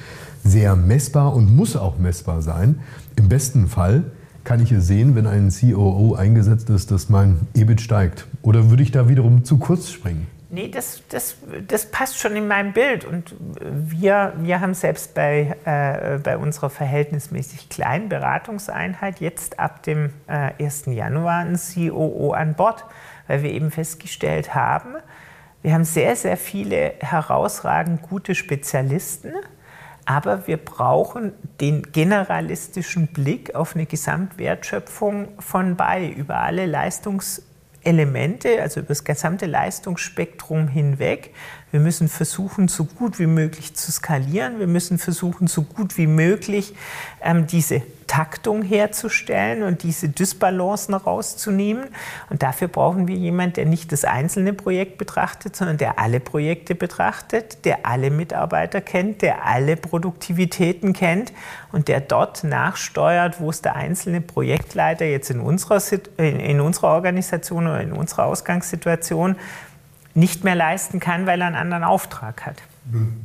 sehr 0.44 0.76
messbar 0.76 1.36
und 1.36 1.56
muss 1.56 1.76
auch 1.76 2.00
messbar 2.00 2.42
sein. 2.42 2.80
Im 3.16 3.30
besten 3.30 3.68
Fall 3.68 4.06
kann 4.44 4.60
ich 4.60 4.72
es 4.72 4.88
sehen, 4.88 5.14
wenn 5.14 5.28
ein 5.28 5.52
COO 5.52 6.16
eingesetzt 6.16 6.72
ist, 6.72 6.90
dass 6.90 7.10
mein 7.10 7.42
EBIT 7.54 7.82
steigt. 7.82 8.26
Oder 8.42 8.72
würde 8.72 8.82
ich 8.82 8.90
da 8.90 9.08
wiederum 9.08 9.44
zu 9.44 9.60
kurz 9.60 9.92
springen? 9.92 10.26
Nee, 10.52 10.70
das, 10.70 11.04
das, 11.10 11.38
das 11.68 11.92
passt 11.92 12.18
schon 12.18 12.36
in 12.36 12.48
mein 12.48 12.74
Bild. 12.74 13.06
Und 13.06 13.36
wir, 13.62 14.34
wir 14.38 14.62
haben 14.62 14.74
selbst 14.74 15.14
bei, 15.14 15.56
äh, 15.64 16.18
bei 16.18 16.38
unserer 16.38 16.72
verhältnismäßig 16.72 17.70
kleinen 17.70 18.10
Beratungseinheit 18.10 19.20
jetzt 19.20 19.60
ab 19.60 19.84
dem 19.84 20.12
äh, 20.26 20.52
1. 20.64 20.88
Januar 20.88 21.42
einen 21.42 21.60
COO 21.60 22.32
an 22.32 22.56
Bord, 22.56 22.84
weil 23.28 23.44
wir 23.44 23.52
eben 23.52 23.70
festgestellt 23.70 24.56
haben, 24.56 24.96
wir 25.62 25.74
haben 25.74 25.84
sehr, 25.84 26.16
sehr 26.16 26.38
viele 26.38 26.94
herausragend 27.00 28.02
gute 28.02 28.34
Spezialisten, 28.34 29.34
aber 30.06 30.48
wir 30.48 30.58
brauchen 30.58 31.34
den 31.60 31.92
generalistischen 31.92 33.08
Blick 33.08 33.54
auf 33.56 33.76
eine 33.76 33.86
Gesamtwertschöpfung 33.86 35.28
von 35.40 35.76
bei 35.76 36.08
über 36.08 36.38
alle 36.38 36.66
Leistungs- 36.66 37.44
Elemente, 37.84 38.62
also 38.62 38.80
über 38.82 38.90
das 38.90 39.04
gesamte 39.04 39.46
Leistungsspektrum 39.46 40.68
hinweg. 40.68 41.34
Wir 41.72 41.80
müssen 41.80 42.10
versuchen, 42.10 42.68
so 42.68 42.86
gut 42.86 43.20
wie 43.20 43.28
möglich 43.28 43.76
zu 43.76 43.92
skalieren. 43.92 44.60
Wir 44.60 44.68
müssen 44.68 44.98
versuchen, 44.98 45.48
so 45.48 45.64
gut 45.64 45.98
wie 45.98 46.08
möglich 46.08 46.74
ähm, 47.22 47.48
diese 47.48 47.82
Taktung 48.10 48.64
herzustellen 48.64 49.62
und 49.62 49.84
diese 49.84 50.10
Dysbalancen 50.10 50.96
rauszunehmen. 50.96 51.86
Und 52.30 52.42
dafür 52.42 52.68
brauchen 52.68 53.08
wir 53.08 53.16
jemanden, 53.16 53.54
der 53.54 53.66
nicht 53.68 53.92
das 53.92 54.04
einzelne 54.04 54.52
Projekt 54.52 54.98
betrachtet, 54.98 55.56
sondern 55.56 55.78
der 55.78 56.00
alle 56.00 56.20
Projekte 56.20 56.74
betrachtet, 56.74 57.64
der 57.66 57.86
alle 57.86 58.10
Mitarbeiter 58.10 58.82
kennt, 58.82 59.22
der 59.22 59.46
alle 59.46 59.78
Produktivitäten 59.78 60.94
kennt 60.94 61.32
und 61.72 61.88
der 61.88 62.02
dort 62.02 62.44
nachsteuert, 62.44 63.40
wo 63.40 63.52
es 63.52 63.62
der 63.62 63.76
einzelne 63.76 64.22
Projektleiter 64.22 65.06
jetzt 65.06 65.30
in 65.30 65.40
unserer, 65.40 65.80
in 66.18 66.60
unserer 66.60 66.96
Organisation 66.96 67.68
oder 67.68 67.82
in 67.82 67.94
unserer 67.94 68.26
Ausgangssituation 68.26 69.36
nicht 70.16 70.44
mehr 70.44 70.56
leisten 70.56 71.00
kann, 71.00 71.28
weil 71.28 71.42
er 71.42 71.48
einen 71.48 71.56
anderen 71.56 71.84
Auftrag 71.84 72.48
hat. 72.48 72.56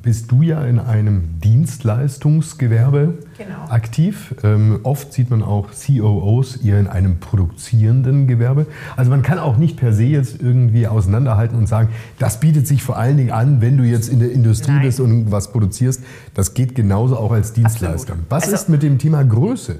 Bist 0.03 0.31
du 0.31 0.43
ja 0.43 0.65
in 0.65 0.79
einem 0.79 1.41
Dienstleistungsgewerbe 1.43 3.15
genau. 3.39 3.71
aktiv. 3.71 4.35
Ähm, 4.43 4.81
oft 4.83 5.13
sieht 5.13 5.31
man 5.31 5.43
auch 5.43 5.69
COOs 5.71 6.57
eher 6.57 6.79
in 6.79 6.87
einem 6.87 7.19
produzierenden 7.19 8.27
Gewerbe. 8.27 8.67
Also 8.97 9.11
man 9.11 9.23
kann 9.23 9.39
auch 9.39 9.57
nicht 9.57 9.79
per 9.79 9.93
se 9.93 10.05
jetzt 10.05 10.43
irgendwie 10.43 10.87
auseinanderhalten 10.87 11.57
und 11.57 11.67
sagen, 11.67 11.89
das 12.19 12.41
bietet 12.41 12.67
sich 12.67 12.83
vor 12.83 12.99
allen 12.99 13.17
Dingen 13.17 13.31
an, 13.31 13.61
wenn 13.61 13.79
du 13.79 13.85
jetzt 13.85 14.09
in 14.09 14.19
der 14.19 14.33
Industrie 14.33 14.73
Nein. 14.73 14.83
bist 14.83 15.01
und 15.01 15.31
was 15.31 15.51
produzierst. 15.51 16.03
Das 16.35 16.55
geht 16.55 16.75
genauso 16.75 17.17
auch 17.17 17.33
als 17.33 17.53
Dienstleister. 17.53 18.13
Absolut. 18.13 18.31
Was 18.31 18.45
also, 18.45 18.55
ist 18.57 18.69
mit 18.69 18.83
dem 18.83 18.99
Thema 18.99 19.25
Größe? 19.25 19.77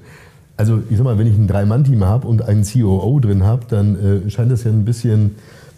Also 0.57 0.83
ich 0.89 0.97
sag 0.97 1.05
mal, 1.05 1.19
wenn 1.19 1.27
ich 1.27 1.37
ein 1.37 1.49
Drei-Mann-Team 1.49 2.05
habe 2.05 2.27
und 2.27 2.43
einen 2.43 2.65
COO 2.65 3.21
drin 3.21 3.43
habe, 3.43 3.65
dann 3.69 4.25
äh, 4.27 4.31
scheint 4.31 4.51
das 4.51 4.65
ja 4.65 4.71
ein 4.71 4.85
bisschen 4.85 5.33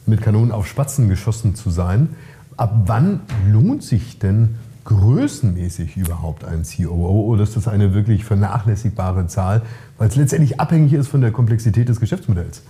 mit 0.06 0.22
Kanonen 0.22 0.52
auf 0.52 0.66
Spatzen 0.66 1.08
geschossen 1.08 1.54
zu 1.54 1.70
sein. 1.70 2.10
Ab 2.56 2.84
wann 2.86 3.20
lohnt 3.46 3.82
sich 3.82 4.18
denn 4.18 4.56
größenmäßig 4.84 5.96
überhaupt 5.96 6.44
ein 6.44 6.62
COO 6.62 7.26
oder 7.26 7.42
ist 7.42 7.56
das 7.56 7.68
eine 7.68 7.92
wirklich 7.92 8.25
vernachlässigbare 8.25 9.26
Zahl, 9.26 9.62
weil 9.98 10.08
es 10.08 10.16
letztendlich 10.16 10.58
abhängig 10.58 10.94
ist 10.94 11.08
von 11.08 11.20
der 11.20 11.32
Komplexität 11.32 11.88
des 11.88 12.00
Geschäftsmodells? 12.00 12.62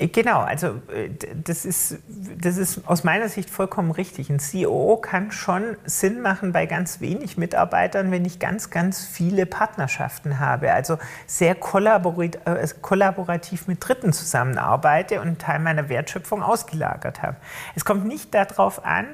Genau, 0.00 0.40
also 0.40 0.80
äh, 0.92 1.10
das 1.42 1.64
ist, 1.64 1.98
das 2.40 2.56
ist 2.56 2.86
aus 2.86 3.02
meiner 3.04 3.28
Sicht 3.28 3.50
vollkommen 3.50 3.90
richtig. 3.90 4.30
Ein 4.30 4.38
COO 4.38 4.96
kann 4.96 5.32
schon 5.32 5.76
Sinn 5.84 6.20
machen 6.20 6.52
bei 6.52 6.66
ganz 6.66 7.00
wenig 7.00 7.36
Mitarbeitern, 7.36 8.10
wenn 8.10 8.24
ich 8.24 8.38
ganz, 8.38 8.70
ganz 8.70 9.04
viele 9.04 9.46
Partnerschaften 9.46 10.38
habe. 10.38 10.72
Also 10.72 10.98
sehr 11.26 11.56
äh, 11.56 12.68
kollaborativ 12.80 13.66
mit 13.66 13.86
Dritten 13.86 14.12
zusammenarbeite 14.12 15.20
und 15.20 15.26
einen 15.26 15.38
Teil 15.38 15.58
meiner 15.58 15.88
Wertschöpfung 15.88 16.42
ausgelagert 16.42 17.22
habe. 17.22 17.36
Es 17.74 17.84
kommt 17.84 18.06
nicht 18.06 18.32
darauf 18.34 18.84
an, 18.84 19.06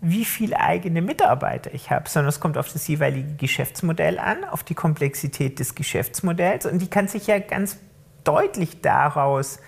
wie 0.00 0.24
viele 0.24 0.58
eigene 0.58 1.02
Mitarbeiter 1.02 1.72
ich 1.72 1.90
habe, 1.90 2.08
sondern 2.08 2.30
es 2.30 2.40
kommt 2.40 2.58
auf 2.58 2.72
das 2.72 2.88
jeweilige 2.88 3.34
Geschäftsmodell 3.34 4.18
an, 4.18 4.44
auf 4.44 4.64
die 4.64 4.74
Komplexität 4.74 5.60
des 5.60 5.74
Geschäftsmodells 5.74 6.66
und 6.66 6.80
die 6.80 6.88
kann 6.88 7.06
sich 7.06 7.28
ja 7.28 7.38
ganz 7.38 7.78
deutlich 8.24 8.80
daraus 8.80 9.60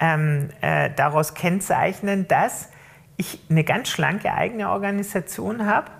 ähm, 0.00 0.48
äh, 0.60 0.90
daraus 0.96 1.34
kennzeichnen, 1.34 2.26
dass 2.26 2.70
ich 3.16 3.38
eine 3.50 3.64
ganz 3.64 3.88
schlanke 3.88 4.32
eigene 4.32 4.70
Organisation 4.70 5.66
habe, 5.66 5.90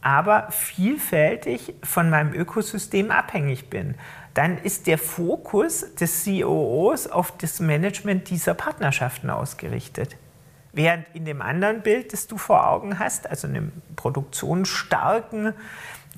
aber 0.00 0.50
vielfältig 0.50 1.74
von 1.84 2.10
meinem 2.10 2.32
Ökosystem 2.32 3.10
abhängig 3.10 3.70
bin. 3.70 3.94
Dann 4.34 4.58
ist 4.58 4.86
der 4.86 4.98
Fokus 4.98 5.94
des 5.94 6.24
COOs 6.24 7.06
auf 7.06 7.36
das 7.36 7.60
Management 7.60 8.30
dieser 8.30 8.54
Partnerschaften 8.54 9.28
ausgerichtet. 9.28 10.16
Während 10.72 11.04
in 11.12 11.26
dem 11.26 11.42
anderen 11.42 11.82
Bild, 11.82 12.14
das 12.14 12.26
du 12.26 12.38
vor 12.38 12.66
Augen 12.66 12.98
hast, 12.98 13.28
also 13.28 13.46
einem 13.46 13.72
produktionsstarken, 13.94 15.52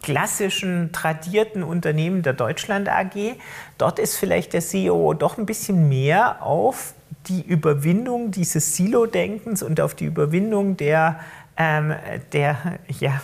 klassischen, 0.03 0.93
tradierten 0.93 1.65
Unternehmen 1.65 2.23
der 2.23 2.35
Deutschland 2.35 2.89
AG, 2.89 3.37
dort 3.79 3.99
ist 3.99 4.17
vielleicht 4.17 4.53
der 4.53 4.61
CEO 4.61 5.15
doch 5.15 5.39
ein 5.39 5.47
bisschen 5.47 5.89
mehr 5.89 6.43
auf 6.43 6.95
die 7.27 7.43
Überwindung 7.43 8.31
dieses 8.31 8.77
Silo-Denkens 8.77 9.63
und 9.63 9.81
auf 9.81 9.95
die 9.95 10.05
Überwindung 10.05 10.77
der, 10.77 11.21
ähm, 11.57 11.95
der 12.33 12.79
ja, 13.01 13.21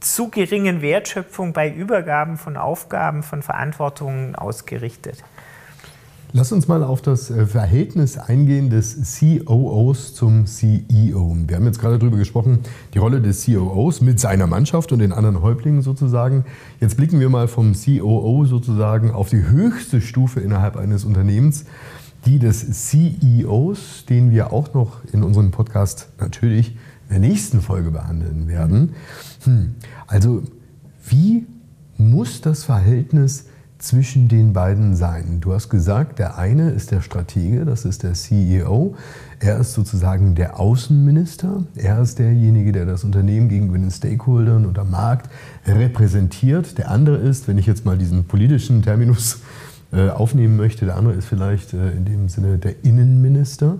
zu 0.00 0.28
geringen 0.28 0.82
Wertschöpfung 0.82 1.52
bei 1.52 1.72
Übergaben 1.72 2.36
von 2.36 2.56
Aufgaben, 2.56 3.22
von 3.22 3.42
Verantwortungen 3.42 4.34
ausgerichtet. 4.34 5.22
Lass 6.36 6.50
uns 6.50 6.66
mal 6.66 6.82
auf 6.82 7.00
das 7.00 7.30
äh, 7.30 7.46
Verhältnis 7.46 8.18
eingehen 8.18 8.68
des 8.68 9.20
COOs 9.20 10.14
zum 10.14 10.46
CEO. 10.46 11.36
Wir 11.46 11.54
haben 11.54 11.64
jetzt 11.64 11.78
gerade 11.78 11.96
darüber 11.96 12.16
gesprochen, 12.16 12.58
die 12.92 12.98
Rolle 12.98 13.20
des 13.20 13.46
COOs 13.46 14.00
mit 14.00 14.18
seiner 14.18 14.48
Mannschaft 14.48 14.90
und 14.90 14.98
den 14.98 15.12
anderen 15.12 15.42
Häuptlingen 15.42 15.80
sozusagen. 15.80 16.44
Jetzt 16.80 16.96
blicken 16.96 17.20
wir 17.20 17.28
mal 17.28 17.46
vom 17.46 17.74
COO 17.74 18.46
sozusagen 18.46 19.12
auf 19.12 19.28
die 19.28 19.44
höchste 19.44 20.00
Stufe 20.00 20.40
innerhalb 20.40 20.76
eines 20.76 21.04
Unternehmens 21.04 21.66
die 22.26 22.38
des 22.38 22.90
CEOs, 22.90 24.06
den 24.08 24.30
wir 24.30 24.52
auch 24.52 24.74
noch 24.74 25.04
in 25.12 25.22
unserem 25.22 25.50
Podcast 25.50 26.08
natürlich 26.18 26.76
in 27.08 27.10
der 27.10 27.18
nächsten 27.20 27.60
Folge 27.60 27.90
behandeln 27.90 28.48
werden. 28.48 28.94
Hm. 29.44 29.74
Also 30.06 30.42
wie 31.06 31.46
muss 31.96 32.40
das 32.40 32.64
Verhältnis 32.64 33.46
zwischen 33.78 34.28
den 34.28 34.54
beiden 34.54 34.96
sein? 34.96 35.40
Du 35.40 35.52
hast 35.52 35.68
gesagt, 35.68 36.18
der 36.18 36.38
eine 36.38 36.70
ist 36.70 36.90
der 36.90 37.02
Stratege, 37.02 37.66
das 37.66 37.84
ist 37.84 38.02
der 38.02 38.14
CEO. 38.14 38.96
Er 39.40 39.58
ist 39.58 39.74
sozusagen 39.74 40.34
der 40.34 40.58
Außenminister. 40.58 41.64
Er 41.76 42.00
ist 42.00 42.18
derjenige, 42.18 42.72
der 42.72 42.86
das 42.86 43.04
Unternehmen 43.04 43.50
gegenüber 43.50 43.78
den 43.78 43.90
Stakeholdern 43.90 44.64
oder 44.64 44.84
Markt 44.84 45.28
repräsentiert. 45.66 46.78
Der 46.78 46.90
andere 46.90 47.16
ist, 47.16 47.46
wenn 47.46 47.58
ich 47.58 47.66
jetzt 47.66 47.84
mal 47.84 47.98
diesen 47.98 48.24
politischen 48.24 48.80
Terminus 48.80 49.40
aufnehmen 50.10 50.56
möchte. 50.56 50.84
Der 50.86 50.96
andere 50.96 51.14
ist 51.14 51.26
vielleicht 51.26 51.72
äh, 51.72 51.90
in 51.92 52.04
dem 52.04 52.28
Sinne 52.28 52.58
der 52.58 52.84
Innenminister. 52.84 53.78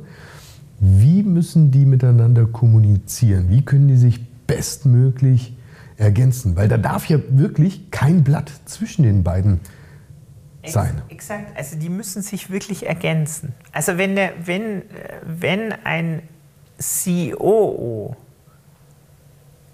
Wie 0.81 1.23
müssen 1.23 1.71
die 1.71 1.87
miteinander 1.87 2.47
kommunizieren? 2.47 3.49
Wie 3.49 3.65
können 3.65 3.89
die 3.89 3.97
sich 3.97 4.21
bestmöglich 4.47 5.57
ergänzen? 5.97 6.57
Weil 6.57 6.69
da 6.69 6.77
darf 6.77 7.09
ja 7.09 7.19
wirklich 7.31 7.91
kein 7.91 8.25
Blatt 8.25 8.51
zwischen 8.65 9.03
den 9.03 9.23
beiden 9.23 9.61
sein. 10.67 11.03
Exakt, 11.09 11.57
also 11.57 11.77
die 11.77 11.89
müssen 11.89 12.23
sich 12.23 12.51
wirklich 12.51 12.87
ergänzen. 12.87 13.55
Also 13.73 13.99
wenn, 13.99 14.17
der, 14.17 14.33
wenn, 14.45 14.83
wenn 15.25 15.73
ein 15.85 16.23
COO 16.79 18.17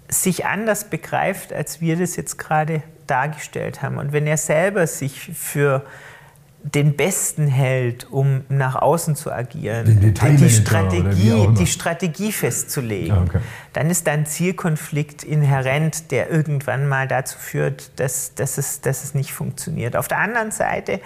sich 0.09 0.45
anders 0.45 0.89
begreift, 0.89 1.53
als 1.53 1.81
wir 1.81 1.97
das 1.97 2.15
jetzt 2.15 2.37
gerade 2.37 2.83
dargestellt 3.07 3.81
haben 3.81 3.97
und 3.97 4.11
wenn 4.11 4.27
er 4.27 4.37
selber 4.37 4.85
sich 4.87 5.31
für 5.33 5.85
den 6.63 6.95
Besten 6.95 7.47
hält, 7.47 8.11
um 8.11 8.43
nach 8.47 8.75
außen 8.75 9.15
zu 9.15 9.31
agieren, 9.31 10.13
die 10.13 10.49
Strategie, 10.49 11.47
die 11.57 11.67
Strategie 11.67 12.31
festzulegen, 12.31 13.17
okay. 13.17 13.39
dann 13.73 13.89
ist 13.89 14.05
da 14.05 14.11
ein 14.11 14.27
Zielkonflikt 14.27 15.23
inhärent, 15.23 16.11
der 16.11 16.29
irgendwann 16.29 16.87
mal 16.87 17.07
dazu 17.07 17.37
führt, 17.39 17.99
dass, 17.99 18.35
dass, 18.35 18.59
es, 18.59 18.81
dass 18.81 19.03
es 19.03 19.15
nicht 19.15 19.33
funktioniert. 19.33 19.95
Auf 19.95 20.07
der 20.07 20.19
anderen 20.19 20.51
Seite 20.51 21.01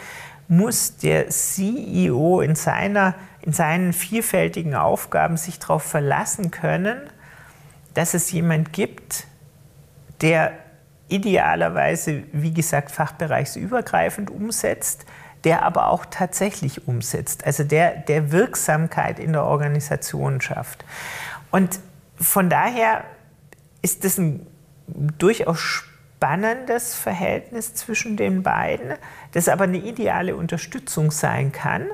muss 0.49 0.97
der 0.97 1.29
CEO 1.29 2.41
in, 2.41 2.55
seiner, 2.55 3.15
in 3.41 3.53
seinen 3.53 3.93
vielfältigen 3.93 4.75
Aufgaben 4.75 5.37
sich 5.37 5.57
darauf 5.57 5.83
verlassen 5.83 6.51
können, 6.51 6.97
dass 7.93 8.13
es 8.13 8.31
jemand 8.31 8.73
gibt, 8.73 9.25
der 10.21 10.51
idealerweise, 11.07 12.23
wie 12.33 12.53
gesagt, 12.53 12.91
fachbereichsübergreifend 12.91 14.29
umsetzt, 14.29 15.05
der 15.45 15.63
aber 15.63 15.89
auch 15.89 16.05
tatsächlich 16.09 16.87
umsetzt, 16.87 17.45
also 17.45 17.63
der, 17.63 17.95
der 17.95 18.31
Wirksamkeit 18.31 19.19
in 19.19 19.31
der 19.31 19.45
Organisation 19.45 20.41
schafft. 20.41 20.83
Und 21.51 21.79
von 22.19 22.49
daher 22.49 23.03
ist 23.81 24.03
das 24.03 24.17
ein 24.17 24.45
durchaus 24.87 25.59
spannendes 25.59 26.95
Verhältnis 26.95 27.75
zwischen 27.75 28.17
den 28.17 28.41
beiden, 28.43 28.93
das 29.33 29.47
aber 29.47 29.65
eine 29.65 29.77
ideale 29.77 30.35
Unterstützung 30.35 31.11
sein 31.11 31.51
kann 31.51 31.85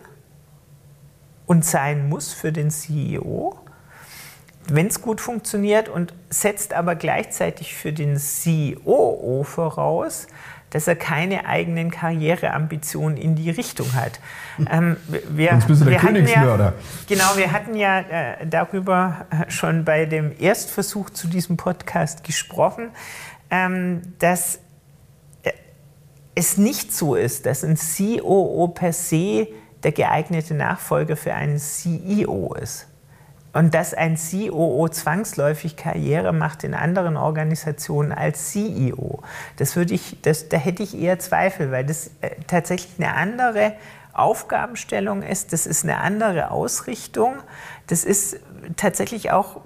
und 1.45 1.65
sein 1.65 2.07
muss 2.07 2.31
für 2.31 2.51
den 2.51 2.71
CEO, 2.71 3.59
wenn 4.67 4.87
es 4.87 5.01
gut 5.01 5.19
funktioniert 5.19 5.89
und 5.89 6.13
setzt 6.29 6.73
aber 6.73 6.95
gleichzeitig 6.95 7.75
für 7.75 7.91
den 7.91 8.17
COO 8.17 9.43
voraus, 9.43 10.27
dass 10.71 10.87
er 10.87 10.95
keine 10.95 11.45
eigenen 11.45 11.91
Karriereambitionen 11.91 13.17
in 13.17 13.35
die 13.35 13.49
Richtung 13.51 13.93
hat. 13.93 14.19
Ähm, 14.69 14.97
wir, 15.29 15.51
Sonst 15.51 15.67
bist 15.67 15.81
du 15.81 15.85
der 15.85 15.99
Königsmörder. 15.99 16.65
Ja, 16.65 16.73
genau, 17.07 17.37
wir 17.37 17.51
hatten 17.51 17.75
ja 17.75 17.99
äh, 17.99 18.47
darüber 18.47 19.25
schon 19.49 19.85
bei 19.85 20.05
dem 20.05 20.31
Erstversuch 20.39 21.09
zu 21.09 21.27
diesem 21.27 21.57
Podcast 21.57 22.23
gesprochen, 22.23 22.89
ähm, 23.49 24.01
dass 24.19 24.59
äh, 25.43 25.51
es 26.35 26.57
nicht 26.57 26.93
so 26.93 27.15
ist, 27.15 27.45
dass 27.45 27.63
ein 27.63 27.77
COO 27.77 28.69
per 28.69 28.93
se 28.93 29.47
der 29.83 29.91
geeignete 29.91 30.53
Nachfolger 30.53 31.17
für 31.17 31.33
einen 31.33 31.57
CEO 31.57 32.53
ist. 32.53 32.87
Und 33.53 33.73
dass 33.73 33.93
ein 33.93 34.17
COO 34.17 34.87
zwangsläufig 34.87 35.75
Karriere 35.75 36.31
macht 36.31 36.63
in 36.63 36.73
anderen 36.73 37.17
Organisationen 37.17 38.11
als 38.11 38.51
CEO, 38.51 39.21
das 39.57 39.75
würde 39.75 39.93
ich, 39.93 40.17
das, 40.21 40.47
da 40.47 40.57
hätte 40.57 40.83
ich 40.83 40.97
eher 40.97 41.19
Zweifel, 41.19 41.71
weil 41.71 41.85
das 41.85 42.11
äh, 42.21 42.31
tatsächlich 42.47 42.93
eine 42.97 43.15
andere 43.15 43.73
Aufgabenstellung 44.13 45.21
ist, 45.21 45.53
das 45.53 45.65
ist 45.65 45.83
eine 45.83 45.97
andere 45.97 46.51
Ausrichtung, 46.51 47.35
das 47.87 48.03
ist 48.03 48.39
tatsächlich 48.75 49.31
auch, 49.31 49.61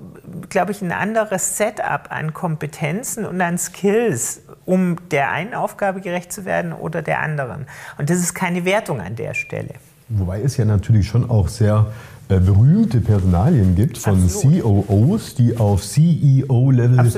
glaube 0.50 0.71
ich, 0.71 0.82
ein 0.82 0.91
anderes 0.91 1.58
Setup 1.58 2.08
an 2.10 2.34
Kompetenzen 2.34 3.26
und 3.26 3.41
an 3.41 3.58
Skills, 3.58 4.41
um 4.65 4.98
der 5.10 5.32
einen 5.32 5.54
Aufgabe 5.54 6.02
gerecht 6.02 6.32
zu 6.32 6.45
werden 6.45 6.74
oder 6.74 7.02
der 7.02 7.19
anderen. 7.19 7.67
Und 7.98 8.10
das 8.10 8.19
ist 8.19 8.34
keine 8.34 8.65
Wertung 8.65 9.02
an 9.02 9.15
der 9.15 9.34
Stelle. 9.34 9.76
Wobei 10.10 10.41
es 10.41 10.58
ja 10.58 10.65
natürlich 10.65 11.08
schon 11.08 11.30
auch 11.30 11.48
sehr 11.48 11.88
äh, 12.27 12.39
berühmte 12.39 13.01
Personalien 13.01 13.75
gibt 13.75 13.99
von 13.99 14.23
Absolut. 14.23 14.63
COOs, 14.63 15.35
die 15.35 15.57
auf 15.57 15.83
CEO-Level 15.83 17.11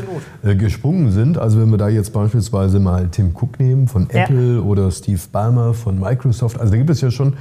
äh, 0.44 0.56
gesprungen 0.56 1.12
sind. 1.12 1.38
Also 1.38 1.62
wenn 1.62 1.70
wir 1.70 1.78
da 1.78 1.88
jetzt 1.88 2.12
beispielsweise 2.12 2.82
mal 2.82 3.08
Tim 3.10 3.32
Cook 3.34 3.58
nehmen 3.60 3.88
von 3.88 4.10
Apple 4.10 4.56
ja. 4.56 4.62
oder 4.62 4.92
Steve 4.92 5.22
Ballmer 5.32 5.74
von 5.74 5.98
Microsoft. 5.98 6.60
Also 6.60 6.72
da 6.72 6.78
gibt 6.78 6.90
es 6.90 7.00
ja 7.00 7.10
schon 7.10 7.36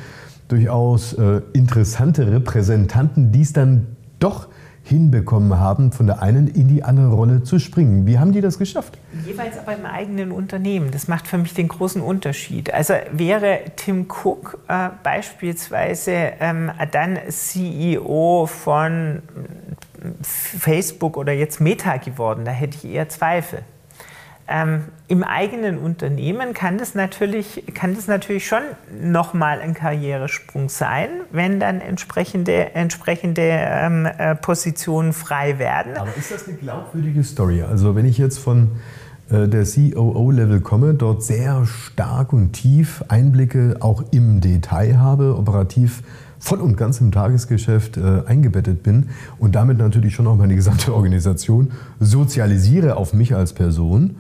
durchaus 0.46 1.14
äh, 1.14 1.40
interessante 1.55 2.31
Repräsentanten, 2.31 3.33
die 3.33 3.42
es 3.42 3.52
dann 3.52 3.88
doch 4.20 4.46
hinbekommen 4.87 5.59
haben, 5.59 5.92
von 5.92 6.07
der 6.07 6.22
einen 6.22 6.46
in 6.49 6.68
die 6.68 6.85
andere 6.85 7.12
Rolle 7.12 7.42
zu 7.42 7.59
springen. 7.59 8.07
Wie 8.07 8.18
haben 8.18 8.33
die 8.33 8.40
das 8.40 8.59
geschafft? 8.59 8.99
Jeweils 9.27 9.59
aber 9.59 9.75
im 9.75 9.85
eigenen 9.85 10.31
Unternehmen. 10.31 10.90
Das 10.92 11.09
macht 11.09 11.27
für 11.27 11.38
mich 11.38 11.55
den 11.55 11.68
großen 11.68 12.01
Unterschied. 12.01 12.72
Also 12.72 12.94
wäre 13.11 13.61
Tim 13.75 14.07
Cook 14.09 14.59
äh, 14.68 14.90
beispielsweise 15.03 16.12
ähm, 16.40 16.70
dann 16.92 17.18
CEO 17.29 18.46
von 18.46 19.22
Facebook 20.22 21.16
oder 21.16 21.33
jetzt 21.33 21.61
Meta 21.61 21.96
geworden, 21.96 22.44
da 22.44 22.53
hätte 22.53 22.77
ich 22.77 22.92
eher 22.92 23.09
Zweifel. 23.09 23.61
Ähm, 24.48 24.85
Im 25.09 25.24
eigenen 25.24 25.78
Unternehmen 25.78 26.54
kann 26.54 26.78
das 26.78 26.94
natürlich, 26.94 27.64
kann 27.74 27.96
das 27.96 28.06
natürlich 28.06 28.46
schon 28.46 28.62
nochmal 29.02 29.61
ein 29.61 29.74
Karrieresprung 29.74 30.68
sein, 30.68 31.09
wenn 31.32 31.59
dann 31.59 31.80
entsprechende, 31.80 32.74
entsprechende 32.74 33.42
ähm, 33.42 34.06
äh, 34.06 34.37
Positionen 34.37 35.12
frei 35.12 35.59
werden. 35.59 35.96
Aber 35.96 36.16
ist 36.16 36.30
das 36.30 36.46
eine 36.46 36.56
glaubwürdige 36.56 37.24
Story? 37.24 37.62
Also 37.62 37.96
wenn 37.96 38.06
ich 38.06 38.18
jetzt 38.18 38.38
von 38.38 38.70
äh, 39.30 39.48
der 39.48 39.64
COO-Level 39.64 40.61
komme, 40.61 40.94
dort 40.94 41.24
sehr 41.24 41.66
stark 41.66 42.32
und 42.32 42.52
tief 42.52 43.02
Einblicke 43.09 43.76
auch 43.80 44.04
im 44.12 44.40
Detail 44.40 45.00
habe, 45.00 45.37
operativ 45.37 46.04
voll 46.38 46.61
und 46.61 46.76
ganz 46.76 47.00
im 47.00 47.11
Tagesgeschäft 47.11 47.96
äh, 47.96 48.22
eingebettet 48.26 48.85
bin 48.85 49.09
und 49.40 49.56
damit 49.56 49.78
natürlich 49.78 50.14
schon 50.14 50.28
auch 50.28 50.37
meine 50.37 50.54
gesamte 50.54 50.94
Organisation 50.94 51.72
sozialisiere 51.98 52.96
auf 52.96 53.12
mich 53.12 53.35
als 53.35 53.52
Person 53.52 54.16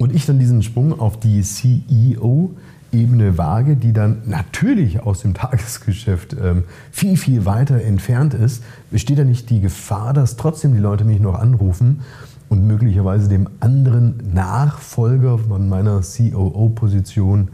und 0.00 0.14
ich 0.14 0.24
dann 0.24 0.38
diesen 0.38 0.62
Sprung 0.62 0.98
auf 0.98 1.20
die 1.20 1.42
CEO-Ebene 1.42 3.36
wage, 3.36 3.76
die 3.76 3.92
dann 3.92 4.22
natürlich 4.24 5.02
aus 5.02 5.20
dem 5.20 5.34
Tagesgeschäft 5.34 6.34
ähm, 6.42 6.64
viel, 6.90 7.18
viel 7.18 7.44
weiter 7.44 7.82
entfernt 7.82 8.32
ist, 8.32 8.64
besteht 8.90 9.18
da 9.18 9.24
nicht 9.24 9.50
die 9.50 9.60
Gefahr, 9.60 10.14
dass 10.14 10.36
trotzdem 10.36 10.72
die 10.72 10.80
Leute 10.80 11.04
mich 11.04 11.20
noch 11.20 11.34
anrufen 11.34 12.00
und 12.48 12.66
möglicherweise 12.66 13.28
dem 13.28 13.46
anderen 13.60 14.32
Nachfolger 14.32 15.36
von 15.36 15.68
meiner 15.68 16.00
COO-Position, 16.00 17.50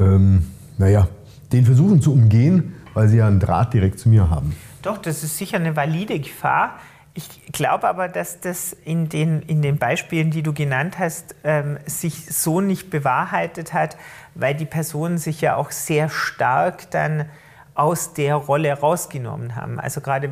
ähm, 0.00 0.44
naja, 0.78 1.08
den 1.52 1.66
versuchen 1.66 2.00
zu 2.00 2.14
umgehen, 2.14 2.72
weil 2.94 3.08
sie 3.08 3.18
ja 3.18 3.26
einen 3.26 3.38
Draht 3.38 3.74
direkt 3.74 3.98
zu 3.98 4.08
mir 4.08 4.30
haben. 4.30 4.54
Doch, 4.80 4.96
das 4.96 5.22
ist 5.22 5.36
sicher 5.36 5.58
eine 5.58 5.76
valide 5.76 6.18
Gefahr. 6.18 6.78
Ich 7.14 7.52
glaube 7.52 7.88
aber, 7.88 8.08
dass 8.08 8.40
das 8.40 8.72
in 8.72 9.08
den, 9.10 9.42
in 9.42 9.60
den 9.60 9.76
Beispielen, 9.76 10.30
die 10.30 10.42
du 10.42 10.54
genannt 10.54 10.98
hast, 10.98 11.34
ähm, 11.44 11.78
sich 11.84 12.26
so 12.26 12.62
nicht 12.62 12.88
bewahrheitet 12.88 13.74
hat, 13.74 13.98
weil 14.34 14.54
die 14.54 14.64
Personen 14.64 15.18
sich 15.18 15.42
ja 15.42 15.56
auch 15.56 15.70
sehr 15.70 16.08
stark 16.08 16.90
dann 16.90 17.26
aus 17.74 18.14
der 18.14 18.36
Rolle 18.36 18.72
rausgenommen 18.72 19.56
haben. 19.56 19.78
Also 19.78 20.00
gerade, 20.00 20.30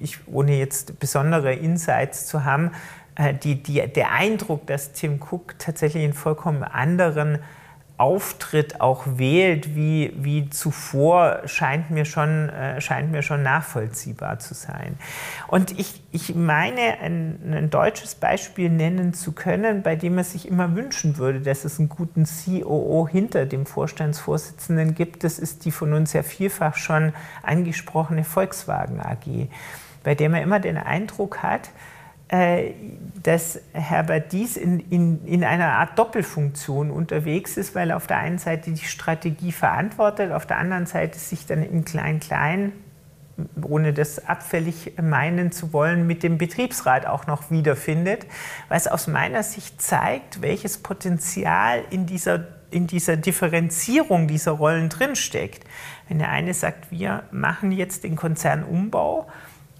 ich, 0.00 0.26
ohne 0.26 0.56
jetzt 0.56 0.98
besondere 0.98 1.54
Insights 1.54 2.26
zu 2.26 2.44
haben, 2.44 2.72
äh, 3.14 3.34
die, 3.34 3.62
die, 3.62 3.86
der 3.86 4.12
Eindruck, 4.12 4.66
dass 4.66 4.92
Tim 4.92 5.20
Cook 5.20 5.58
tatsächlich 5.58 6.02
einen 6.02 6.12
vollkommen 6.12 6.64
anderen 6.64 7.38
Auftritt 7.96 8.80
auch 8.80 9.04
wählt 9.06 9.76
wie, 9.76 10.12
wie 10.16 10.50
zuvor, 10.50 11.42
scheint 11.44 11.90
mir, 11.90 12.04
schon, 12.04 12.48
äh, 12.48 12.80
scheint 12.80 13.12
mir 13.12 13.22
schon 13.22 13.44
nachvollziehbar 13.44 14.40
zu 14.40 14.52
sein. 14.54 14.98
Und 15.46 15.78
ich, 15.78 16.02
ich 16.10 16.34
meine, 16.34 16.98
ein, 17.00 17.38
ein, 17.52 17.70
deutsches 17.70 18.16
Beispiel 18.16 18.68
nennen 18.68 19.14
zu 19.14 19.30
können, 19.30 19.82
bei 19.82 19.94
dem 19.94 20.16
man 20.16 20.24
sich 20.24 20.48
immer 20.48 20.74
wünschen 20.74 21.18
würde, 21.18 21.40
dass 21.40 21.64
es 21.64 21.78
einen 21.78 21.88
guten 21.88 22.24
COO 22.24 23.06
hinter 23.08 23.46
dem 23.46 23.64
Vorstandsvorsitzenden 23.64 24.96
gibt. 24.96 25.22
Das 25.22 25.38
ist 25.38 25.64
die 25.64 25.70
von 25.70 25.92
uns 25.92 26.12
ja 26.14 26.24
vielfach 26.24 26.76
schon 26.76 27.12
angesprochene 27.44 28.24
Volkswagen 28.24 29.00
AG, 29.00 29.48
bei 30.02 30.16
der 30.16 30.30
man 30.30 30.42
immer 30.42 30.58
den 30.58 30.78
Eindruck 30.78 31.44
hat, 31.44 31.70
dass 33.22 33.60
Herbert 33.72 34.32
Dies 34.32 34.56
in, 34.56 34.80
in, 34.90 35.24
in 35.24 35.44
einer 35.44 35.72
Art 35.72 35.98
Doppelfunktion 35.98 36.90
unterwegs 36.90 37.56
ist, 37.56 37.74
weil 37.74 37.90
er 37.90 37.96
auf 37.96 38.06
der 38.06 38.18
einen 38.18 38.38
Seite 38.38 38.70
die 38.70 38.84
Strategie 38.84 39.52
verantwortet, 39.52 40.32
auf 40.32 40.46
der 40.46 40.58
anderen 40.58 40.86
Seite 40.86 41.18
sich 41.18 41.46
dann 41.46 41.62
im 41.62 41.84
Klein-Klein, 41.84 42.72
ohne 43.62 43.92
das 43.92 44.26
abfällig 44.26 44.92
meinen 45.00 45.52
zu 45.52 45.72
wollen, 45.72 46.06
mit 46.06 46.22
dem 46.22 46.38
Betriebsrat 46.38 47.06
auch 47.06 47.26
noch 47.26 47.50
wiederfindet, 47.50 48.26
was 48.68 48.86
aus 48.86 49.06
meiner 49.06 49.42
Sicht 49.42 49.80
zeigt, 49.80 50.42
welches 50.42 50.78
Potenzial 50.78 51.82
in 51.90 52.06
dieser, 52.06 52.46
in 52.70 52.86
dieser 52.86 53.16
Differenzierung 53.16 54.28
dieser 54.28 54.52
Rollen 54.52 54.88
drinsteckt. 54.88 55.64
Wenn 56.08 56.18
der 56.18 56.28
eine 56.30 56.52
sagt, 56.52 56.90
wir 56.90 57.24
machen 57.32 57.72
jetzt 57.72 58.04
den 58.04 58.16
Konzernumbau, 58.16 59.28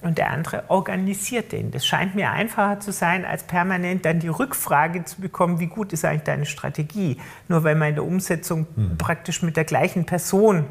und 0.05 0.19
der 0.19 0.31
andere 0.31 0.65
organisiert 0.69 1.53
den. 1.53 1.71
Das 1.71 1.87
scheint 1.87 2.15
mir 2.15 2.31
einfacher 2.31 2.81
zu 2.81 2.93
sein, 2.93 3.25
als 3.25 3.45
permanent 3.45 4.05
dann 4.05 4.21
die 4.21 4.29
Rückfrage 4.29 5.05
zu 5.05 5.21
bekommen, 5.21 5.61
wie 5.61 5.67
gut 5.67 5.93
ist 5.93 6.05
eigentlich 6.05 6.23
deine 6.23 6.47
Strategie? 6.47 7.17
Nur 7.49 7.65
weil 7.65 7.75
man 7.75 7.89
in 7.89 7.95
der 7.97 8.05
Umsetzung 8.05 8.67
mhm. 8.77 8.99
praktisch 8.99 9.43
mit 9.43 9.57
der 9.57 9.65
gleichen 9.65 10.05
Person 10.05 10.65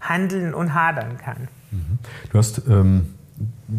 handeln 0.00 0.54
und 0.54 0.74
hadern 0.74 1.16
kann. 1.16 1.48
Mhm. 1.70 1.98
Du 2.30 2.38
hast 2.38 2.62
ähm, 2.68 3.14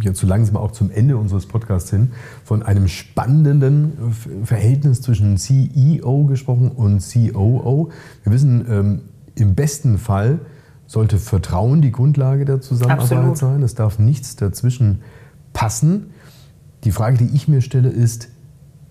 jetzt 0.01 0.19
so 0.19 0.27
langsam 0.27 0.57
auch 0.57 0.71
zum 0.71 0.91
Ende 0.91 1.17
unseres 1.17 1.45
Podcasts 1.45 1.89
hin 1.89 2.11
von 2.43 2.63
einem 2.63 2.87
spannenden 2.87 4.13
Verhältnis 4.43 5.01
zwischen 5.01 5.37
CEO 5.37 6.25
gesprochen 6.25 6.71
und 6.71 6.99
COO. 7.01 7.91
Wir 8.23 8.31
wissen, 8.33 8.65
ähm, 8.69 9.01
im 9.35 9.55
besten 9.55 9.97
Fall 9.97 10.39
sollte 10.87 11.17
Vertrauen 11.17 11.81
die 11.81 11.91
Grundlage 11.91 12.45
der 12.45 12.61
Zusammenarbeit 12.61 13.11
Absolut. 13.11 13.37
sein. 13.37 13.63
Es 13.63 13.75
darf 13.75 13.99
nichts 13.99 14.35
dazwischen 14.35 15.01
passen. 15.53 16.11
Die 16.83 16.91
Frage, 16.91 17.17
die 17.17 17.35
ich 17.35 17.47
mir 17.47 17.61
stelle, 17.61 17.89
ist, 17.89 18.29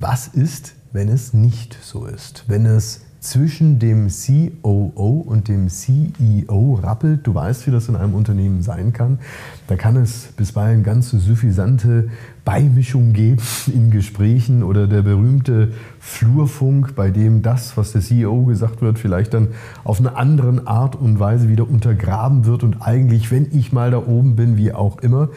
was 0.00 0.28
ist, 0.28 0.74
wenn 0.92 1.09
es 1.09 1.33
nicht 1.33 1.76
so 1.83 2.07
ist? 2.07 2.44
Wenn 2.48 2.66
es 2.66 3.02
zwischen 3.24 3.78
dem 3.78 4.09
COO 4.09 5.24
und 5.26 5.48
dem 5.48 5.68
CEO 5.68 6.74
rappelt. 6.74 7.26
Du 7.26 7.35
weißt, 7.35 7.66
wie 7.66 7.70
das 7.70 7.88
in 7.88 7.96
einem 7.96 8.14
Unternehmen 8.14 8.62
sein 8.62 8.92
kann. 8.92 9.18
Da 9.66 9.76
kann 9.76 9.96
es 9.96 10.28
bisweilen 10.37 10.83
ganz 10.83 11.11
suffisante 11.11 12.11
Beimischung 12.44 13.14
geben 13.14 13.40
in 13.72 13.90
Gesprächen 13.90 14.62
oder 14.62 14.87
der 14.87 15.02
berühmte 15.02 15.72
Flurfunk, 15.98 16.94
bei 16.94 17.11
dem 17.11 17.40
das, 17.40 17.76
was 17.76 17.92
der 17.92 18.02
CEO 18.02 18.44
gesagt 18.44 18.83
wird, 18.83 18.98
vielleicht 18.98 19.33
dann 19.33 19.48
auf 19.83 19.98
eine 19.98 20.16
andere 20.16 20.66
Art 20.66 20.94
und 20.94 21.18
Weise 21.18 21.48
wieder 21.48 21.68
untergraben 21.68 22.44
wird 22.44 22.62
und 22.62 22.83
eigentlich, 22.83 23.30
wenn 23.30 23.48
ich 23.50 23.72
mal 23.72 23.90
da 23.90 23.98
oben 23.98 24.37
bin, 24.37 24.59
wie 24.59 24.72
auch 24.72 24.98
immer. 24.98 25.30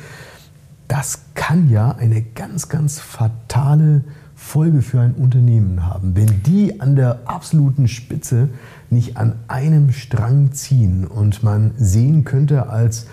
Das 0.90 1.22
kann 1.34 1.70
ja 1.70 1.92
eine 1.92 2.22
ganz, 2.22 2.68
ganz 2.68 3.00
fatale 3.00 4.04
Folge 4.36 4.82
für 4.82 5.00
ein 5.00 5.14
Unternehmen 5.14 5.86
haben, 5.86 6.16
wenn 6.16 6.44
die 6.44 6.80
an 6.80 6.96
der 6.96 7.22
absoluten 7.26 7.88
Spitze 7.88 8.50
nicht 8.90 9.18
an 9.18 9.36
einem 9.48 9.92
Strang 9.92 10.52
ziehen 10.52 11.08
und 11.08 11.42
man 11.42 11.72
sehen 11.78 12.24
könnte 12.24 12.70
als 12.70 13.08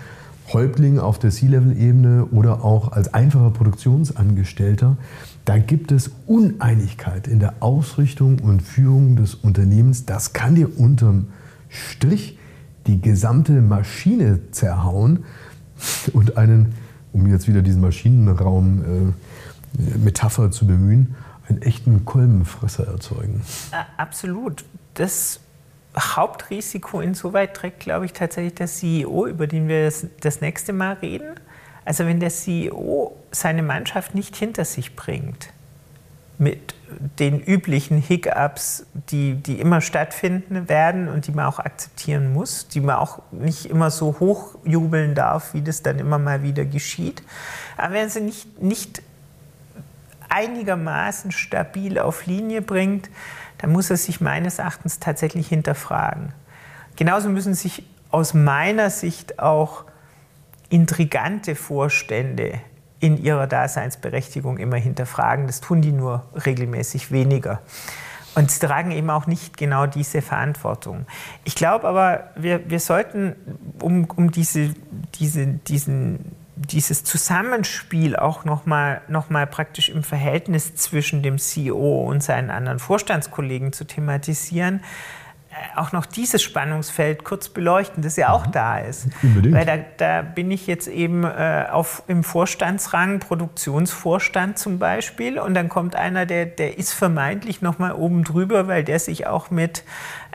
Häuptling 0.53 0.99
auf 0.99 1.19
der 1.19 1.31
C-Level-Ebene 1.31 2.25
oder 2.25 2.63
auch 2.63 2.91
als 2.91 3.13
einfacher 3.13 3.49
Produktionsangestellter, 3.51 4.97
da 5.45 5.57
gibt 5.57 5.91
es 5.91 6.11
Uneinigkeit 6.27 7.27
in 7.27 7.39
der 7.39 7.55
Ausrichtung 7.61 8.39
und 8.39 8.61
Führung 8.61 9.15
des 9.15 9.35
Unternehmens. 9.35 10.05
Das 10.05 10.33
kann 10.33 10.55
dir 10.55 10.79
unterm 10.79 11.27
Strich 11.69 12.37
die 12.87 13.01
gesamte 13.01 13.61
Maschine 13.61 14.51
zerhauen 14.51 15.25
und 16.13 16.37
einen, 16.37 16.73
um 17.11 17.27
jetzt 17.27 17.47
wieder 17.47 17.61
diesen 17.61 17.81
Maschinenraum 17.81 19.13
äh, 19.77 20.49
zu 20.51 20.67
bemühen, 20.67 21.15
einen 21.47 21.61
echten 21.61 22.05
Kolbenfresser 22.05 22.87
erzeugen. 22.87 23.41
Absolut. 23.97 24.63
Das 24.95 25.41
Hauptrisiko 25.97 26.99
insoweit 27.01 27.53
trägt, 27.53 27.79
glaube 27.79 28.05
ich, 28.05 28.13
tatsächlich 28.13 28.55
der 28.55 28.67
CEO, 28.67 29.27
über 29.27 29.47
den 29.47 29.67
wir 29.67 29.91
das, 30.21 30.41
nächste 30.41 30.73
Mal 30.73 30.93
reden. 30.93 31.39
Also 31.85 32.05
wenn 32.05 32.19
der 32.19 32.29
CEO 32.29 33.15
seine 33.31 33.63
Mannschaft 33.63 34.15
nicht 34.15 34.35
hinter 34.35 34.65
sich 34.65 34.95
bringt, 34.95 35.49
mit 36.37 36.75
den 37.19 37.39
üblichen 37.39 37.97
Hiccups, 37.97 38.85
die, 39.09 39.35
die 39.35 39.59
immer 39.59 39.81
stattfinden 39.81 40.67
werden 40.67 41.07
und 41.07 41.27
die 41.27 41.31
man 41.31 41.45
auch 41.45 41.59
akzeptieren 41.59 42.33
muss, 42.33 42.67
die 42.67 42.81
man 42.81 42.97
auch 42.97 43.21
nicht 43.31 43.65
immer 43.65 43.89
so 43.89 44.17
hochjubeln 44.19 45.15
darf, 45.15 45.53
wie 45.53 45.61
das 45.61 45.81
dann 45.81 45.97
immer 45.97 46.19
mal 46.19 46.43
wieder 46.43 46.65
geschieht. 46.65 47.23
Aber 47.77 47.93
wenn 47.93 48.09
sie 48.09 48.21
nicht, 48.21 48.61
nicht 48.61 49.01
einigermaßen 50.35 51.31
stabil 51.31 51.97
auf 51.97 52.25
Linie 52.25 52.61
bringt, 52.61 53.09
dann 53.57 53.71
muss 53.71 53.89
er 53.89 53.97
sich 53.97 54.19
meines 54.19 54.59
Erachtens 54.59 54.99
tatsächlich 54.99 55.47
hinterfragen. 55.47 56.33
Genauso 56.97 57.29
müssen 57.29 57.53
sich 57.53 57.83
aus 58.11 58.33
meiner 58.33 58.89
Sicht 58.89 59.39
auch 59.39 59.85
intrigante 60.69 61.55
Vorstände 61.55 62.59
in 62.99 63.17
ihrer 63.21 63.47
Daseinsberechtigung 63.47 64.57
immer 64.57 64.77
hinterfragen. 64.77 65.47
Das 65.47 65.61
tun 65.61 65.81
die 65.81 65.91
nur 65.91 66.25
regelmäßig 66.45 67.11
weniger. 67.11 67.61
Und 68.35 68.51
sie 68.51 68.59
tragen 68.59 68.91
eben 68.91 69.09
auch 69.09 69.27
nicht 69.27 69.55
genau 69.55 69.85
diese 69.85 70.21
Verantwortung. 70.21 71.05
Ich 71.45 71.55
glaube 71.55 71.87
aber, 71.87 72.31
wir, 72.35 72.69
wir 72.69 72.81
sollten, 72.81 73.35
um, 73.81 74.05
um 74.15 74.31
diese, 74.31 74.75
diese, 75.15 75.45
diesen 75.47 76.35
dieses 76.55 77.03
Zusammenspiel 77.03 78.15
auch 78.15 78.45
nochmal 78.45 79.01
noch 79.07 79.29
mal 79.29 79.45
praktisch 79.45 79.89
im 79.89 80.03
Verhältnis 80.03 80.75
zwischen 80.75 81.21
dem 81.21 81.37
CEO 81.37 82.03
und 82.03 82.23
seinen 82.23 82.49
anderen 82.49 82.79
Vorstandskollegen 82.79 83.73
zu 83.73 83.85
thematisieren, 83.85 84.81
auch 85.75 85.91
noch 85.91 86.05
dieses 86.05 86.43
Spannungsfeld 86.43 87.23
kurz 87.23 87.49
beleuchten, 87.49 88.03
das 88.03 88.17
ja 88.17 88.29
auch 88.29 88.47
mhm. 88.47 88.51
da 88.51 88.77
ist. 88.79 89.07
Unbedingt. 89.23 89.55
Weil 89.55 89.65
da, 89.65 89.77
da 89.97 90.21
bin 90.21 90.51
ich 90.51 90.67
jetzt 90.67 90.87
eben 90.87 91.23
äh, 91.23 91.65
auf, 91.71 92.03
im 92.07 92.23
Vorstandsrang, 92.23 93.19
Produktionsvorstand 93.19 94.57
zum 94.57 94.79
Beispiel, 94.79 95.39
und 95.39 95.53
dann 95.53 95.69
kommt 95.69 95.95
einer, 95.95 96.25
der, 96.25 96.45
der 96.45 96.77
ist 96.77 96.93
vermeintlich 96.93 97.61
noch 97.61 97.79
mal 97.79 97.93
oben 97.93 98.23
drüber, 98.23 98.67
weil 98.67 98.83
der 98.83 98.99
sich 98.99 99.27
auch 99.27 99.49
mit 99.49 99.83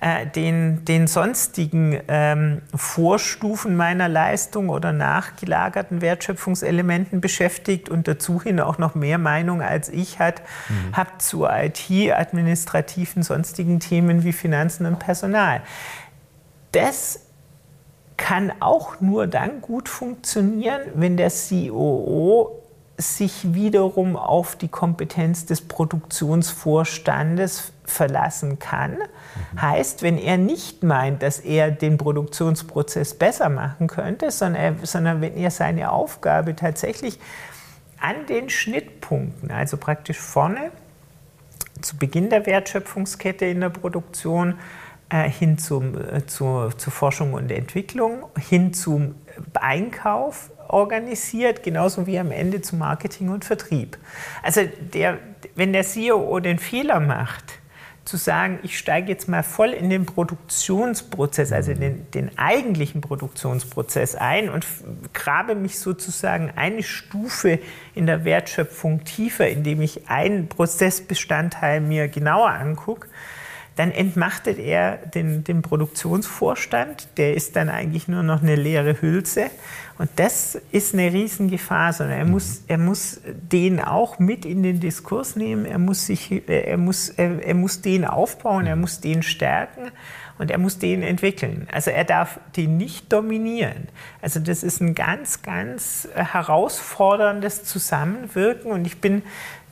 äh, 0.01 0.27
den, 0.27 0.85
den 0.87 1.07
sonstigen 1.07 2.01
ähm, 2.09 2.63
Vorstufen 2.75 3.77
meiner 3.77 4.09
Leistung 4.09 4.71
oder 4.71 4.93
nachgelagerten 4.93 6.01
Wertschöpfungselementen 6.01 7.21
beschäftigt 7.21 7.89
und 7.91 8.09
dazu 8.09 8.41
hin 8.41 8.61
auch 8.61 8.79
noch 8.79 8.95
mehr 8.95 9.19
Meinung 9.19 9.61
als 9.61 9.91
ich 9.91 10.19
hat, 10.19 10.43
mhm. 10.69 10.97
hat 10.97 11.21
zu 11.21 11.45
IT, 11.45 11.91
administrativen, 12.13 13.23
sonstigen 13.23 13.79
Themen 13.79 14.25
wie 14.25 14.33
Finanzen 14.33 14.87
und 14.87 14.99
Personal. 14.99 15.61
Das 16.73 17.27
kann 18.17 18.53
auch 18.61 19.01
nur 19.01 19.27
dann 19.27 19.61
gut 19.61 19.89
funktionieren, 19.89 20.81
wenn 20.95 21.17
der 21.17 21.31
COO 21.31 22.60
sich 23.01 23.55
wiederum 23.55 24.17
auf 24.17 24.57
die 24.57 24.69
Kompetenz 24.69 25.47
des 25.47 25.63
Produktionsvorstandes 25.63 27.73
verlassen 27.85 28.59
kann. 28.59 28.93
Mhm. 28.93 29.63
Heißt, 29.63 30.03
wenn 30.03 30.19
er 30.19 30.39
nicht 30.39 30.83
meint, 30.83 31.23
dass 31.23 31.41
er 31.41 31.71
den 31.71 31.99
Produktionsprozess 31.99 33.15
besser 33.15 33.49
machen 33.49 33.87
könnte, 33.87 34.31
sondern, 34.31 34.63
er, 34.63 34.75
sondern 34.83 35.21
wenn 35.21 35.37
er 35.37 35.51
seine 35.51 35.91
Aufgabe 35.91 36.57
tatsächlich 36.57 37.19
an 38.01 38.27
den 38.29 38.49
Schnittpunkten, 38.49 39.51
also 39.51 39.77
praktisch 39.77 40.19
vorne 40.19 40.71
zu 41.81 41.97
Beginn 41.97 42.31
der 42.31 42.47
Wertschöpfungskette 42.47 43.47
in 43.47 43.61
der 43.61 43.71
Produktion, 43.71 44.59
äh, 45.11 45.29
hin 45.29 45.59
zum, 45.59 45.97
äh, 45.97 46.27
zur, 46.27 46.77
zur 46.79 46.93
Forschung 46.93 47.35
und 47.35 47.51
Entwicklung, 47.51 48.27
hin 48.39 48.73
zum 48.73 49.17
Einkauf 49.55 50.51
organisiert, 50.73 51.63
genauso 51.63 52.07
wie 52.07 52.19
am 52.19 52.31
Ende 52.31 52.61
zum 52.63 52.79
Marketing 52.79 53.29
und 53.29 53.45
Vertrieb. 53.45 53.99
Also 54.43 54.63
der, 54.95 55.19
wenn 55.55 55.73
der 55.73 55.83
CEO 55.83 56.41
den 56.41 56.59
Fehler 56.59 57.01
macht, 57.01 57.61
zu 58.05 58.17
sagen, 58.17 58.59
ich 58.63 58.77
steige 58.79 59.09
jetzt 59.09 59.29
mal 59.29 59.43
voll 59.43 59.71
in 59.71 59.89
den 59.91 60.05
Produktionsprozess, 60.07 61.53
also 61.53 61.75
den, 61.75 62.11
den 62.11 62.37
eigentlichen 62.39 63.03
Produktionsprozess 63.03 64.17
ein 64.17 64.49
und 64.49 64.67
grabe 65.13 65.55
mich 65.55 65.79
sozusagen 65.79 66.51
eine 66.57 66.83
Stufe 66.83 67.61
in 67.95 68.07
der 68.07 68.25
Wertschöpfung 68.25 69.05
tiefer, 69.05 69.49
indem 69.49 69.81
ich 69.81 70.09
einen 70.09 70.49
Prozessbestandteil 70.49 71.81
mir 71.81 72.09
genauer 72.09 72.51
angucke, 72.51 73.07
dann 73.77 73.91
entmachtet 73.93 74.59
er 74.59 74.97
den, 74.97 75.45
den 75.45 75.63
Produktionsvorstand, 75.63 77.09
der 77.17 77.35
ist 77.35 77.57
dann 77.57 77.69
eigentlich 77.69 78.09
nur 78.09 78.23
noch 78.23 78.43
eine 78.43 78.57
leere 78.57 79.01
Hülse. 79.01 79.47
Und 79.99 80.11
das 80.17 80.59
ist 80.73 80.95
eine 80.95 81.13
Riesengefahr, 81.13 81.93
sondern 81.93 82.19
er, 82.19 82.25
mhm. 82.25 82.31
muss, 82.31 82.63
er 82.67 82.79
muss 82.79 83.21
den 83.25 83.81
auch 83.81 84.19
mit 84.19 84.45
in 84.45 84.63
den 84.63 84.81
Diskurs 84.81 85.37
nehmen, 85.37 85.67
er 85.67 85.79
muss, 85.79 86.07
sich, 86.07 86.43
er 86.49 86.79
muss, 86.79 87.11
er, 87.11 87.45
er 87.45 87.55
muss 87.55 87.83
den 87.83 88.05
aufbauen, 88.05 88.67
er 88.67 88.77
mhm. 88.77 88.83
muss 88.83 89.01
den 89.01 89.23
stärken 89.23 89.91
und 90.41 90.51
er 90.51 90.57
muss 90.57 90.79
den 90.79 91.03
entwickeln. 91.03 91.69
Also 91.71 91.91
er 91.91 92.05
darf 92.05 92.41
den 92.57 92.79
nicht 92.79 93.13
dominieren. 93.13 93.89
Also 94.23 94.41
das 94.41 94.63
ist 94.63 94.81
ein 94.81 94.95
ganz, 94.95 95.43
ganz 95.43 96.09
herausforderndes 96.15 97.65
Zusammenwirken 97.65 98.73
und 98.73 98.87
ich 98.87 99.03
bin 99.03 99.23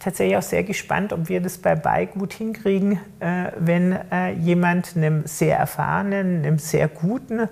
tatsächlich 0.08 0.38
auch 0.38 0.42
sehr 0.42 0.62
gespannt, 0.62 1.12
ob 1.12 1.28
wir 1.28 1.42
das 1.42 1.58
bei 1.58 1.74
Bay 1.74 2.06
gut 2.06 2.32
hinkriegen, 2.32 2.98
äh, 3.20 3.52
wenn 3.58 3.92
äh, 3.92 4.32
jemand 4.32 4.96
einem 4.96 5.26
sehr 5.26 5.58
erfahrenen, 5.58 6.38
einem 6.38 6.58
sehr 6.58 6.88
guten, 6.88 7.48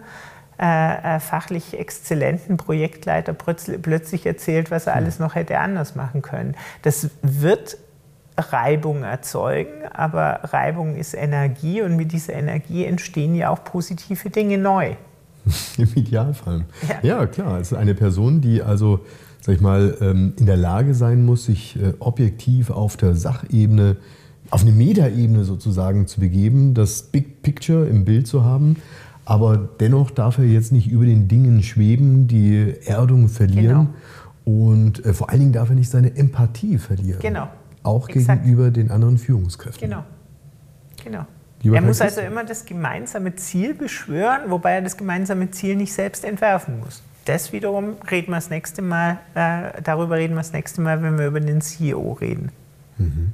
äh, 0.57 1.21
fachlich 1.21 1.79
exzellenten 1.79 2.57
Projektleiter 2.57 3.35
plötzlich 3.35 4.25
erzählt, 4.25 4.71
was 4.71 4.87
er 4.87 4.95
hm. 4.95 5.03
alles 5.03 5.19
noch 5.19 5.35
hätte 5.35 5.59
anders 5.59 5.97
machen 5.97 6.23
können. 6.23 6.57
Das 6.81 7.11
wird 7.21 7.77
Reibung 8.39 9.03
erzeugen, 9.03 9.87
aber 9.93 10.41
Reibung 10.45 10.97
ist 10.97 11.13
Energie 11.13 11.83
und 11.83 11.97
mit 11.97 12.13
dieser 12.13 12.33
Energie 12.33 12.87
entstehen 12.87 13.35
ja 13.35 13.51
auch 13.51 13.65
positive 13.65 14.31
Dinge 14.31 14.57
neu. 14.57 14.95
Im 15.77 15.93
Idealfall. 15.95 16.65
Ja, 17.03 17.19
ja 17.19 17.27
klar. 17.27 17.61
Es 17.61 17.73
ist 17.73 17.79
eine 17.79 17.95
Person, 17.95 18.41
die 18.41 18.63
also 18.63 19.05
sag 19.47 19.55
ich 19.55 19.61
mal, 19.61 19.97
ähm, 20.01 20.33
in 20.41 20.47
der 20.47 20.57
Lage 20.57 20.93
sein 20.93 21.25
muss, 21.25 21.45
sich 21.45 21.81
äh, 21.81 21.93
objektiv 22.01 22.71
auf 22.71 22.97
der 22.97 23.15
Sachebene, 23.15 23.97
auf 24.51 24.63
eine 24.63 24.73
Metaebene 24.73 25.45
sozusagen 25.45 26.09
zu 26.09 26.19
begeben, 26.19 26.75
das 26.75 27.03
Big 27.03 27.43
Picture 27.43 27.87
im 27.87 28.05
Bild 28.05 28.27
zu 28.27 28.43
haben. 28.43 28.77
Aber 29.25 29.57
dennoch 29.57 30.11
darf 30.11 30.39
er 30.39 30.45
jetzt 30.47 30.73
nicht 30.73 30.89
über 30.89 31.05
den 31.05 31.29
Dingen 31.29 31.63
schweben, 31.63 32.27
die 32.27 32.75
Erdung 32.87 33.29
verlieren. 33.29 33.91
Genau. 34.45 34.65
Und 34.65 35.05
äh, 35.05 35.15
vor 35.15 35.31
allen 35.31 35.39
Dingen 35.39 35.53
darf 35.53 35.69
er 35.69 35.77
nicht 35.77 35.91
seine 35.91 36.17
Empathie 36.17 36.79
verlieren. 36.79 37.21
Genau. 37.21 37.49
Auch 37.85 38.09
Exakt. 38.09 38.43
gegenüber 38.43 38.73
den 38.73 38.91
anderen 38.91 39.17
Führungskräften. 39.17 39.89
Genau. 39.89 40.03
Genau. 41.05 41.25
Lieber 41.63 41.77
er 41.77 41.83
muss 41.83 42.01
also 42.01 42.21
immer 42.21 42.43
das 42.43 42.65
gemeinsame 42.65 43.37
Ziel 43.37 43.75
beschwören, 43.75 44.51
wobei 44.51 44.73
er 44.73 44.83
das 44.83 44.97
gemeinsame 44.97 45.53
Ziel 45.53 45.77
nicht 45.77 45.93
selbst 45.93 46.25
entwerfen 46.25 46.81
muss 46.81 47.01
das 47.27 47.53
wiederum 47.53 47.97
reden 48.11 48.31
wir 48.31 48.37
das 48.37 48.51
nächste 48.51 48.83
Mal, 48.83 49.19
äh, 49.35 49.83
darüber 49.83 50.17
reden 50.17 50.35
wir 50.35 50.41
das 50.41 50.53
nächste 50.53 50.81
Mal, 50.81 51.03
wenn 51.03 51.19
wir 51.19 51.27
über 51.27 51.41
den 51.41 51.61
CEO 51.61 52.13
reden. 52.13 52.51
Mhm. 52.99 53.33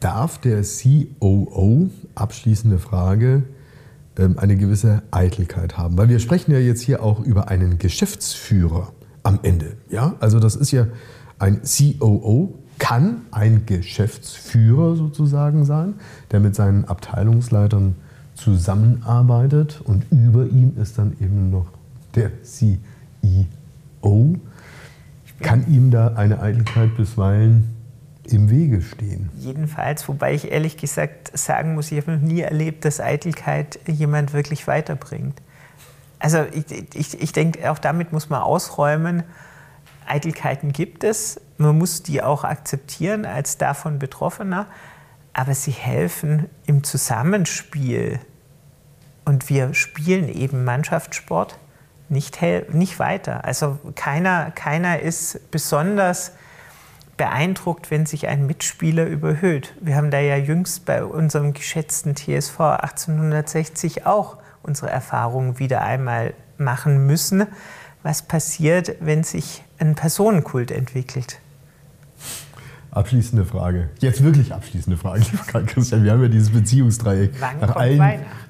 Darf 0.00 0.38
der 0.38 0.62
COO, 0.62 1.90
abschließende 2.14 2.78
Frage, 2.78 3.44
ähm, 4.18 4.38
eine 4.38 4.56
gewisse 4.56 5.02
Eitelkeit 5.10 5.78
haben? 5.78 5.96
Weil 5.98 6.08
wir 6.08 6.18
sprechen 6.18 6.52
ja 6.52 6.58
jetzt 6.58 6.82
hier 6.82 7.02
auch 7.02 7.20
über 7.20 7.48
einen 7.48 7.78
Geschäftsführer 7.78 8.92
am 9.22 9.38
Ende. 9.42 9.76
Ja? 9.88 10.16
Also 10.20 10.40
das 10.40 10.56
ist 10.56 10.70
ja 10.72 10.86
ein 11.38 11.60
COO, 11.62 12.58
kann 12.78 13.22
ein 13.30 13.66
Geschäftsführer 13.66 14.96
sozusagen 14.96 15.64
sein, 15.64 15.94
der 16.32 16.40
mit 16.40 16.54
seinen 16.54 16.86
Abteilungsleitern 16.86 17.94
zusammenarbeitet 18.34 19.82
und 19.84 20.06
über 20.10 20.46
ihm 20.46 20.72
ist 20.80 20.98
dann 20.98 21.12
eben 21.20 21.50
noch 21.50 21.66
der 22.14 22.42
CEO. 22.42 22.76
Kann 25.40 25.66
ihm 25.68 25.90
da 25.90 26.08
eine 26.14 26.40
Eitelkeit 26.40 26.96
bisweilen 26.96 27.74
im 28.24 28.50
Wege 28.50 28.82
stehen? 28.82 29.30
Jedenfalls, 29.38 30.06
wobei 30.08 30.34
ich 30.34 30.50
ehrlich 30.50 30.76
gesagt 30.76 31.36
sagen 31.36 31.74
muss, 31.74 31.90
ich 31.90 32.00
habe 32.00 32.12
noch 32.12 32.20
nie 32.20 32.40
erlebt, 32.40 32.84
dass 32.84 33.00
Eitelkeit 33.00 33.78
jemand 33.86 34.32
wirklich 34.32 34.66
weiterbringt. 34.66 35.40
Also 36.18 36.44
ich, 36.52 36.94
ich, 36.94 37.20
ich 37.20 37.32
denke, 37.32 37.70
auch 37.70 37.78
damit 37.78 38.12
muss 38.12 38.28
man 38.28 38.42
ausräumen, 38.42 39.22
Eitelkeiten 40.06 40.72
gibt 40.72 41.04
es, 41.04 41.40
man 41.56 41.78
muss 41.78 42.02
die 42.02 42.22
auch 42.22 42.44
akzeptieren 42.44 43.24
als 43.24 43.58
davon 43.58 43.98
Betroffener, 43.98 44.66
aber 45.32 45.54
sie 45.54 45.70
helfen 45.70 46.46
im 46.66 46.84
Zusammenspiel. 46.84 48.18
Und 49.24 49.48
wir 49.48 49.72
spielen 49.74 50.28
eben 50.28 50.64
Mannschaftssport 50.64 51.58
nicht, 52.10 52.40
nicht 52.72 52.98
weiter. 52.98 53.44
Also 53.44 53.78
keiner, 53.94 54.50
keiner 54.50 55.00
ist 55.00 55.50
besonders 55.50 56.32
beeindruckt, 57.16 57.90
wenn 57.90 58.06
sich 58.06 58.28
ein 58.28 58.46
Mitspieler 58.46 59.04
überhöht. 59.04 59.74
Wir 59.80 59.96
haben 59.96 60.10
da 60.10 60.18
ja 60.18 60.36
jüngst 60.36 60.86
bei 60.86 61.04
unserem 61.04 61.52
geschätzten 61.52 62.16
TSV 62.16 62.60
1860 62.60 64.06
auch 64.06 64.38
unsere 64.62 64.90
Erfahrungen 64.90 65.58
wieder 65.58 65.82
einmal 65.82 66.34
machen 66.56 67.06
müssen. 67.06 67.46
Was 68.02 68.22
passiert, 68.22 68.96
wenn 69.00 69.22
sich 69.22 69.62
ein 69.78 69.94
Personenkult 69.94 70.70
entwickelt? 70.70 71.40
Abschließende 72.92 73.44
Frage. 73.44 73.90
Jetzt 74.00 74.20
wirklich 74.22 74.52
abschließende 74.52 74.96
Frage, 74.96 75.22
Christian. 75.66 76.02
Wir 76.02 76.12
haben 76.12 76.22
ja 76.22 76.28
dieses 76.28 76.50
Beziehungsdreieck 76.50 77.32
nach 77.60 77.76
allen, 77.76 77.98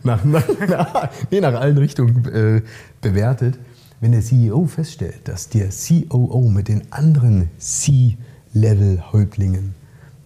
nach, 0.02 0.24
nach, 0.24 0.48
nach, 0.66 1.10
nee, 1.30 1.40
nach 1.40 1.60
allen 1.60 1.76
Richtungen 1.76 2.24
äh, 2.26 2.62
bewertet. 3.02 3.58
Wenn 4.00 4.12
der 4.12 4.22
CEO 4.22 4.64
feststellt, 4.64 5.28
dass 5.28 5.50
der 5.50 5.68
COO 5.68 6.48
mit 6.48 6.68
den 6.68 6.90
anderen 6.90 7.50
C-Level-Häuptlingen 7.58 9.74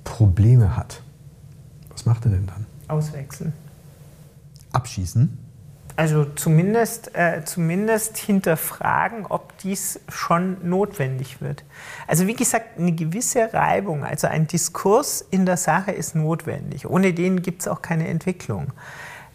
Probleme 0.04 0.76
hat, 0.76 1.02
was 1.90 2.06
macht 2.06 2.24
er 2.26 2.30
denn 2.30 2.46
dann? 2.46 2.66
Auswechseln. 2.86 3.52
Abschießen? 4.70 5.43
Also 5.96 6.24
zumindest, 6.24 7.14
äh, 7.14 7.44
zumindest 7.44 8.18
hinterfragen, 8.18 9.26
ob 9.26 9.56
dies 9.58 10.00
schon 10.08 10.68
notwendig 10.68 11.40
wird. 11.40 11.64
Also 12.08 12.26
wie 12.26 12.34
gesagt, 12.34 12.78
eine 12.78 12.92
gewisse 12.92 13.52
Reibung, 13.54 14.04
also 14.04 14.26
ein 14.26 14.48
Diskurs 14.48 15.24
in 15.30 15.46
der 15.46 15.56
Sache 15.56 15.92
ist 15.92 16.16
notwendig. 16.16 16.86
Ohne 16.90 17.14
den 17.14 17.42
gibt 17.42 17.62
es 17.62 17.68
auch 17.68 17.80
keine 17.80 18.08
Entwicklung. 18.08 18.72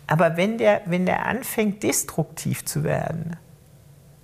Aber 0.06 0.36
wenn 0.36 0.58
der, 0.58 0.82
wenn 0.86 1.06
der 1.06 1.26
anfängt, 1.28 1.84
destruktiv 1.84 2.66
zu 2.66 2.84
werden 2.84 3.38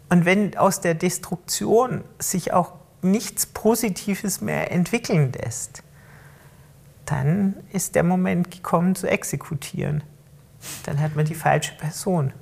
und 0.10 0.26
wenn 0.26 0.58
aus 0.58 0.82
der 0.82 0.93
Destruktion 0.93 2.04
sich 2.19 2.52
auch 2.52 2.74
nichts 3.02 3.45
Positives 3.45 4.41
mehr 4.41 4.71
entwickeln 4.71 5.32
lässt, 5.32 5.84
dann 7.06 7.56
ist 7.71 7.95
der 7.95 8.04
Moment 8.04 8.52
gekommen 8.52 8.95
zu 8.95 9.08
exekutieren. 9.08 10.04
Dann 10.86 10.99
hat 11.01 11.15
man 11.15 11.25
die 11.25 11.36
falsche 11.36 11.73
Person. 11.75 12.34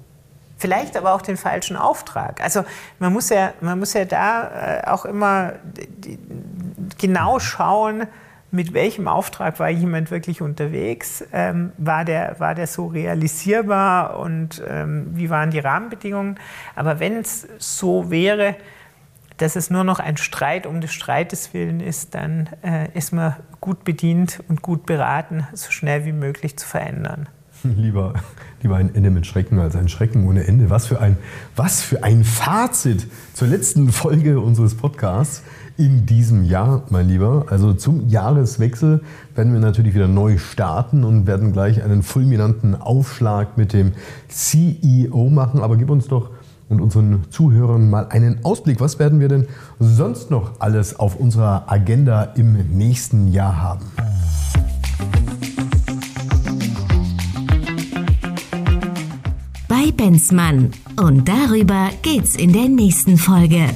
Vielleicht 0.57 0.95
aber 0.95 1.13
auch 1.13 1.21
den 1.21 1.37
falschen 1.37 1.75
Auftrag. 1.75 2.41
Also 2.41 2.63
man 2.99 3.11
muss 3.11 3.29
ja, 3.29 3.53
man 3.59 3.79
muss 3.79 3.93
ja 3.93 4.05
da 4.05 4.79
äh, 4.79 4.87
auch 4.87 5.05
immer 5.05 5.53
genau 6.97 7.39
schauen, 7.39 8.07
mit 8.53 8.73
welchem 8.73 9.07
Auftrag 9.07 9.59
war 9.59 9.69
jemand 9.69 10.11
wirklich 10.11 10.41
unterwegs? 10.41 11.25
Ähm, 11.33 11.71
war, 11.77 12.05
der, 12.05 12.39
war 12.39 12.53
der 12.53 12.67
so 12.67 12.85
realisierbar 12.85 14.19
und 14.19 14.63
ähm, 14.67 15.07
wie 15.13 15.31
waren 15.31 15.49
die 15.49 15.59
Rahmenbedingungen? 15.59 16.39
Aber 16.75 16.99
wenn 16.99 17.17
es 17.17 17.47
so 17.57 18.11
wäre, 18.11 18.55
dass 19.37 19.55
es 19.55 19.71
nur 19.71 19.83
noch 19.83 19.99
ein 19.99 20.17
Streit 20.17 20.67
um 20.67 20.81
des 20.81 20.93
Streites 20.93 21.55
willen 21.55 21.79
ist, 21.79 22.13
dann 22.13 22.47
äh, 22.63 22.89
ist 22.93 23.11
man 23.11 23.35
gut 23.59 23.83
bedient 23.83 24.43
und 24.47 24.61
gut 24.61 24.85
beraten, 24.85 25.47
so 25.53 25.71
schnell 25.71 26.05
wie 26.05 26.13
möglich 26.13 26.55
zu 26.55 26.67
verändern. 26.67 27.27
Lieber, 27.77 28.13
lieber 28.61 28.75
ein 28.75 28.93
Ende 28.93 29.09
mit 29.09 29.25
Schrecken 29.25 29.59
als 29.59 29.75
ein 29.75 29.87
Schrecken 29.87 30.27
ohne 30.27 30.45
Ende. 30.45 30.69
Was 30.69 30.87
für 30.87 30.99
ein, 30.99 31.17
was 31.55 31.81
für 31.81 32.03
ein 32.03 32.23
Fazit 32.23 33.07
zur 33.33 33.47
letzten 33.47 33.91
Folge 33.91 34.39
unseres 34.39 34.75
Podcasts 34.75 35.43
in 35.77 36.05
diesem 36.05 36.43
Jahr, 36.43 36.83
mein 36.89 37.07
Lieber. 37.07 37.45
Also 37.49 37.73
zum 37.73 38.09
Jahreswechsel 38.09 39.01
werden 39.35 39.53
wir 39.53 39.59
natürlich 39.59 39.95
wieder 39.95 40.07
neu 40.07 40.37
starten 40.37 41.03
und 41.03 41.25
werden 41.25 41.53
gleich 41.53 41.81
einen 41.83 42.03
fulminanten 42.03 42.75
Aufschlag 42.75 43.57
mit 43.57 43.73
dem 43.73 43.93
CEO 44.27 45.29
machen. 45.29 45.61
Aber 45.61 45.77
gib 45.77 45.89
uns 45.89 46.07
doch 46.07 46.31
und 46.69 46.81
unseren 46.81 47.23
Zuhörern 47.29 47.89
mal 47.89 48.07
einen 48.09 48.43
Ausblick. 48.43 48.79
Was 48.81 48.99
werden 48.99 49.19
wir 49.19 49.29
denn 49.29 49.47
sonst 49.79 50.31
noch 50.31 50.59
alles 50.59 50.99
auf 50.99 51.15
unserer 51.15 51.71
Agenda 51.71 52.23
im 52.23 52.77
nächsten 52.77 53.31
Jahr 53.31 53.61
haben? 53.61 54.12
Bei 60.03 60.09
Benzmann. 60.09 60.71
Und 60.97 61.29
darüber 61.29 61.89
geht's 62.01 62.35
in 62.35 62.51
der 62.51 62.67
nächsten 62.67 63.15
Folge. 63.15 63.69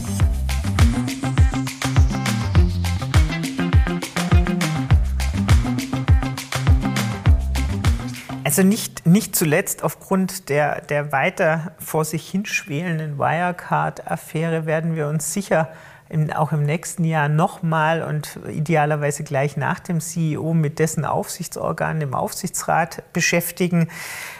Also 8.44 8.64
nicht, 8.64 9.08
nicht 9.08 9.38
zuletzt 9.38 9.84
aufgrund 9.84 10.50
der, 10.50 10.82
der 10.82 11.14
weiter 11.14 11.72
vor 11.80 12.04
sich 12.04 12.28
hinschwelenden 12.30 13.18
Wirecard-Affäre 13.18 14.66
werden 14.66 14.98
wir 14.98 15.08
uns 15.08 15.32
sicher 15.32 15.70
im, 16.10 16.30
auch 16.32 16.52
im 16.52 16.64
nächsten 16.64 17.06
Jahr 17.06 17.30
nochmal 17.30 18.02
und 18.04 18.40
idealerweise 18.50 19.24
gleich 19.24 19.56
nach 19.56 19.80
dem 19.80 20.02
CEO 20.02 20.54
mit 20.54 20.80
dessen 20.80 21.06
Aufsichtsorgan, 21.06 22.02
dem 22.02 22.14
Aufsichtsrat, 22.14 23.04
beschäftigen. 23.14 23.90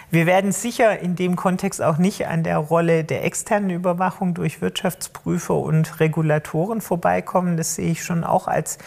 Wir 0.10 0.26
werden 0.26 0.54
sicher 0.54 1.00
in 1.00 1.18
dem 1.18 1.36
Kontext 1.36 1.82
auch 1.82 1.98
nicht 1.98 2.28
an 2.28 2.44
der 2.44 2.60
Rolle 2.60 3.04
der 3.04 3.26
externen 3.26 3.72
Überwachung 3.72 4.34
durch 4.34 4.62
Wirtschaftsprüfer 4.62 5.56
und 5.56 6.00
Regulatoren 6.00 6.80
vorbeikommen. 6.80 7.58
Das 7.58 7.76
sehe 7.76 7.92
ich 7.92 8.06
schon 8.06 8.24
auch 8.24 8.48
als 8.48 8.78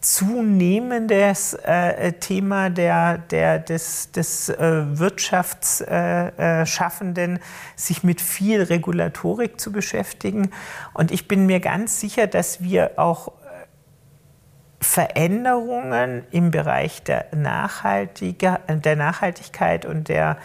zunehmendes 0.00 1.52
äh, 1.52 2.14
Thema 2.14 2.70
der, 2.70 3.18
der, 3.18 3.58
des, 3.58 4.12
des 4.12 4.48
äh, 4.48 4.98
Wirtschaftsschaffenden, 4.98 7.36
äh, 7.36 7.40
sich 7.76 8.02
mit 8.02 8.22
viel 8.22 8.62
Regulatorik 8.62 9.60
zu 9.60 9.72
beschäftigen. 9.72 10.50
Und 10.94 11.10
ich 11.10 11.28
bin 11.28 11.44
mir 11.44 11.60
ganz 11.60 12.00
sicher, 12.00 12.26
dass 12.26 12.62
wir 12.62 12.92
auch 12.96 13.28
äh, 13.28 13.32
Veränderungen 14.80 16.24
im 16.30 16.50
Bereich 16.50 17.02
der, 17.02 17.26
Nachhaltiger, 17.36 18.60
der 18.66 18.96
Nachhaltigkeit 18.96 19.84
und 19.84 20.08
der 20.08 20.38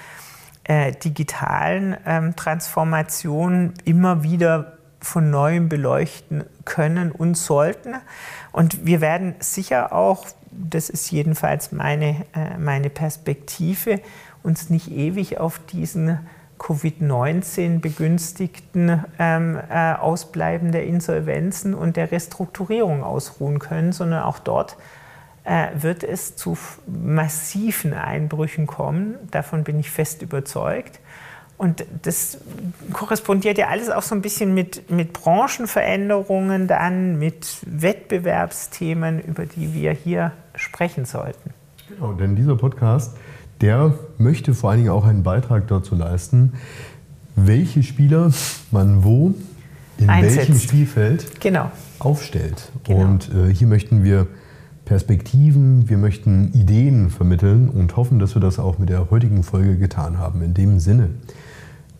äh, 0.65 0.91
digitalen 0.93 1.95
ähm, 2.05 2.35
Transformation 2.35 3.73
immer 3.85 4.23
wieder 4.23 4.73
von 4.99 5.29
neuem 5.29 5.69
beleuchten 5.69 6.43
können 6.65 7.11
und 7.11 7.35
sollten. 7.35 7.95
Und 8.51 8.85
wir 8.85 9.01
werden 9.01 9.35
sicher 9.39 9.93
auch, 9.93 10.25
das 10.51 10.89
ist 10.89 11.11
jedenfalls 11.11 11.71
meine, 11.71 12.25
äh, 12.33 12.57
meine 12.57 12.89
Perspektive, 12.89 14.01
uns 14.41 14.69
nicht 14.69 14.91
ewig 14.91 15.39
auf 15.39 15.59
diesen 15.59 16.19
Covid-19 16.59 17.79
begünstigten 17.79 19.03
ähm, 19.19 19.59
äh, 19.69 19.93
Ausbleiben 19.93 20.71
der 20.71 20.85
Insolvenzen 20.85 21.73
und 21.73 21.97
der 21.97 22.11
Restrukturierung 22.11 23.03
ausruhen 23.03 23.59
können, 23.59 23.91
sondern 23.91 24.23
auch 24.23 24.39
dort 24.39 24.77
wird 25.75 26.03
es 26.03 26.35
zu 26.35 26.57
massiven 26.87 27.93
Einbrüchen 27.93 28.65
kommen. 28.65 29.15
Davon 29.29 29.63
bin 29.63 29.79
ich 29.79 29.91
fest 29.91 30.21
überzeugt. 30.21 30.99
Und 31.57 31.85
das 32.01 32.39
korrespondiert 32.91 33.57
ja 33.57 33.67
alles 33.67 33.89
auch 33.89 34.01
so 34.01 34.13
ein 34.13 34.21
bisschen 34.21 34.53
mit, 34.53 34.91
mit 34.91 35.13
Branchenveränderungen 35.13 36.67
dann, 36.67 37.17
mit 37.17 37.59
Wettbewerbsthemen, 37.65 39.21
über 39.21 39.45
die 39.45 39.73
wir 39.73 39.91
hier 39.91 40.33
sprechen 40.55 41.05
sollten. 41.05 41.51
Genau, 41.87 42.13
denn 42.13 42.35
dieser 42.35 42.57
Podcast, 42.57 43.15
der 43.61 43.93
möchte 44.17 44.53
vor 44.53 44.71
allen 44.71 44.79
Dingen 44.79 44.91
auch 44.91 45.05
einen 45.05 45.23
Beitrag 45.23 45.67
dazu 45.67 45.95
leisten, 45.95 46.53
welche 47.37 47.83
Spieler 47.83 48.31
man 48.71 49.03
wo 49.03 49.33
in 49.97 50.09
Einsetzt. 50.09 50.37
welchem 50.37 50.59
Spielfeld 50.59 51.39
genau. 51.39 51.71
aufstellt. 51.99 52.69
Genau. 52.83 52.99
Und 52.99 53.29
äh, 53.33 53.53
hier 53.53 53.67
möchten 53.67 54.03
wir 54.03 54.27
Perspektiven, 54.85 55.89
wir 55.89 55.97
möchten 55.97 56.53
Ideen 56.53 57.09
vermitteln 57.09 57.69
und 57.69 57.97
hoffen, 57.97 58.19
dass 58.19 58.35
wir 58.35 58.41
das 58.41 58.59
auch 58.59 58.77
mit 58.77 58.89
der 58.89 59.09
heutigen 59.09 59.43
Folge 59.43 59.77
getan 59.77 60.19
haben. 60.19 60.41
In 60.41 60.53
dem 60.53 60.79
Sinne 60.79 61.09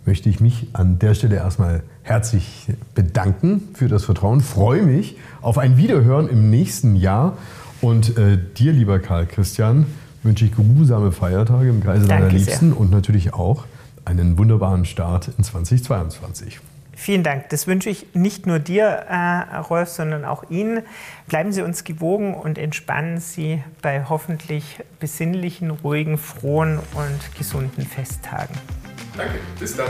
möchte 0.05 0.29
ich 0.29 0.39
mich 0.39 0.67
an 0.73 0.99
der 0.99 1.15
Stelle 1.15 1.35
erstmal 1.35 1.83
herzlich 2.03 2.67
bedanken 2.93 3.63
für 3.73 3.87
das 3.87 4.05
Vertrauen. 4.05 4.41
Freue 4.41 4.83
mich 4.83 5.17
auf 5.41 5.57
ein 5.57 5.77
Wiederhören 5.77 6.29
im 6.29 6.49
nächsten 6.49 6.95
Jahr. 6.95 7.37
Und 7.81 8.17
äh, 8.17 8.37
dir, 8.57 8.71
lieber 8.71 8.99
Karl 8.99 9.25
Christian, 9.25 9.87
wünsche 10.23 10.45
ich 10.45 10.55
geruhsame 10.55 11.11
Feiertage 11.11 11.69
im 11.69 11.81
Kreise 11.81 12.07
Danke 12.07 12.25
deiner 12.25 12.37
Liebsten 12.37 12.69
sehr. 12.69 12.79
und 12.79 12.91
natürlich 12.91 13.33
auch 13.33 13.65
einen 14.05 14.37
wunderbaren 14.37 14.85
Start 14.85 15.31
in 15.37 15.43
2022. 15.43 16.59
Vielen 16.95 17.23
Dank. 17.23 17.49
Das 17.49 17.67
wünsche 17.67 17.89
ich 17.89 18.07
nicht 18.13 18.47
nur 18.47 18.59
dir, 18.59 18.85
äh, 18.85 19.57
Rolf, 19.57 19.89
sondern 19.89 20.25
auch 20.25 20.49
Ihnen. 20.49 20.81
Bleiben 21.27 21.51
Sie 21.51 21.61
uns 21.61 21.83
gewogen 21.83 22.33
und 22.33 22.57
entspannen 22.57 23.19
Sie 23.19 23.61
bei 23.81 24.05
hoffentlich 24.07 24.79
besinnlichen, 24.99 25.69
ruhigen, 25.71 26.17
frohen 26.17 26.79
und 26.93 27.37
gesunden 27.37 27.85
Festtagen. 27.85 28.55
Danke, 29.17 29.35
bis 29.59 29.75
dann. 29.75 29.89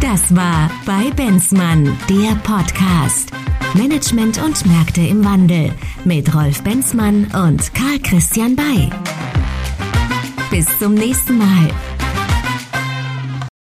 Das 0.00 0.34
war 0.34 0.70
bei 0.84 1.10
Benzmann, 1.16 1.98
der 2.08 2.34
Podcast. 2.44 3.30
Management 3.74 4.42
und 4.42 4.64
Märkte 4.66 5.00
im 5.00 5.24
Wandel 5.24 5.72
mit 6.04 6.34
Rolf 6.34 6.62
Benzmann 6.62 7.24
und 7.34 7.74
Karl 7.74 7.98
Christian 8.02 8.54
Bay. 8.54 8.88
Bis 10.50 10.66
zum 10.78 10.94
nächsten 10.94 11.36
Mal. 11.38 11.95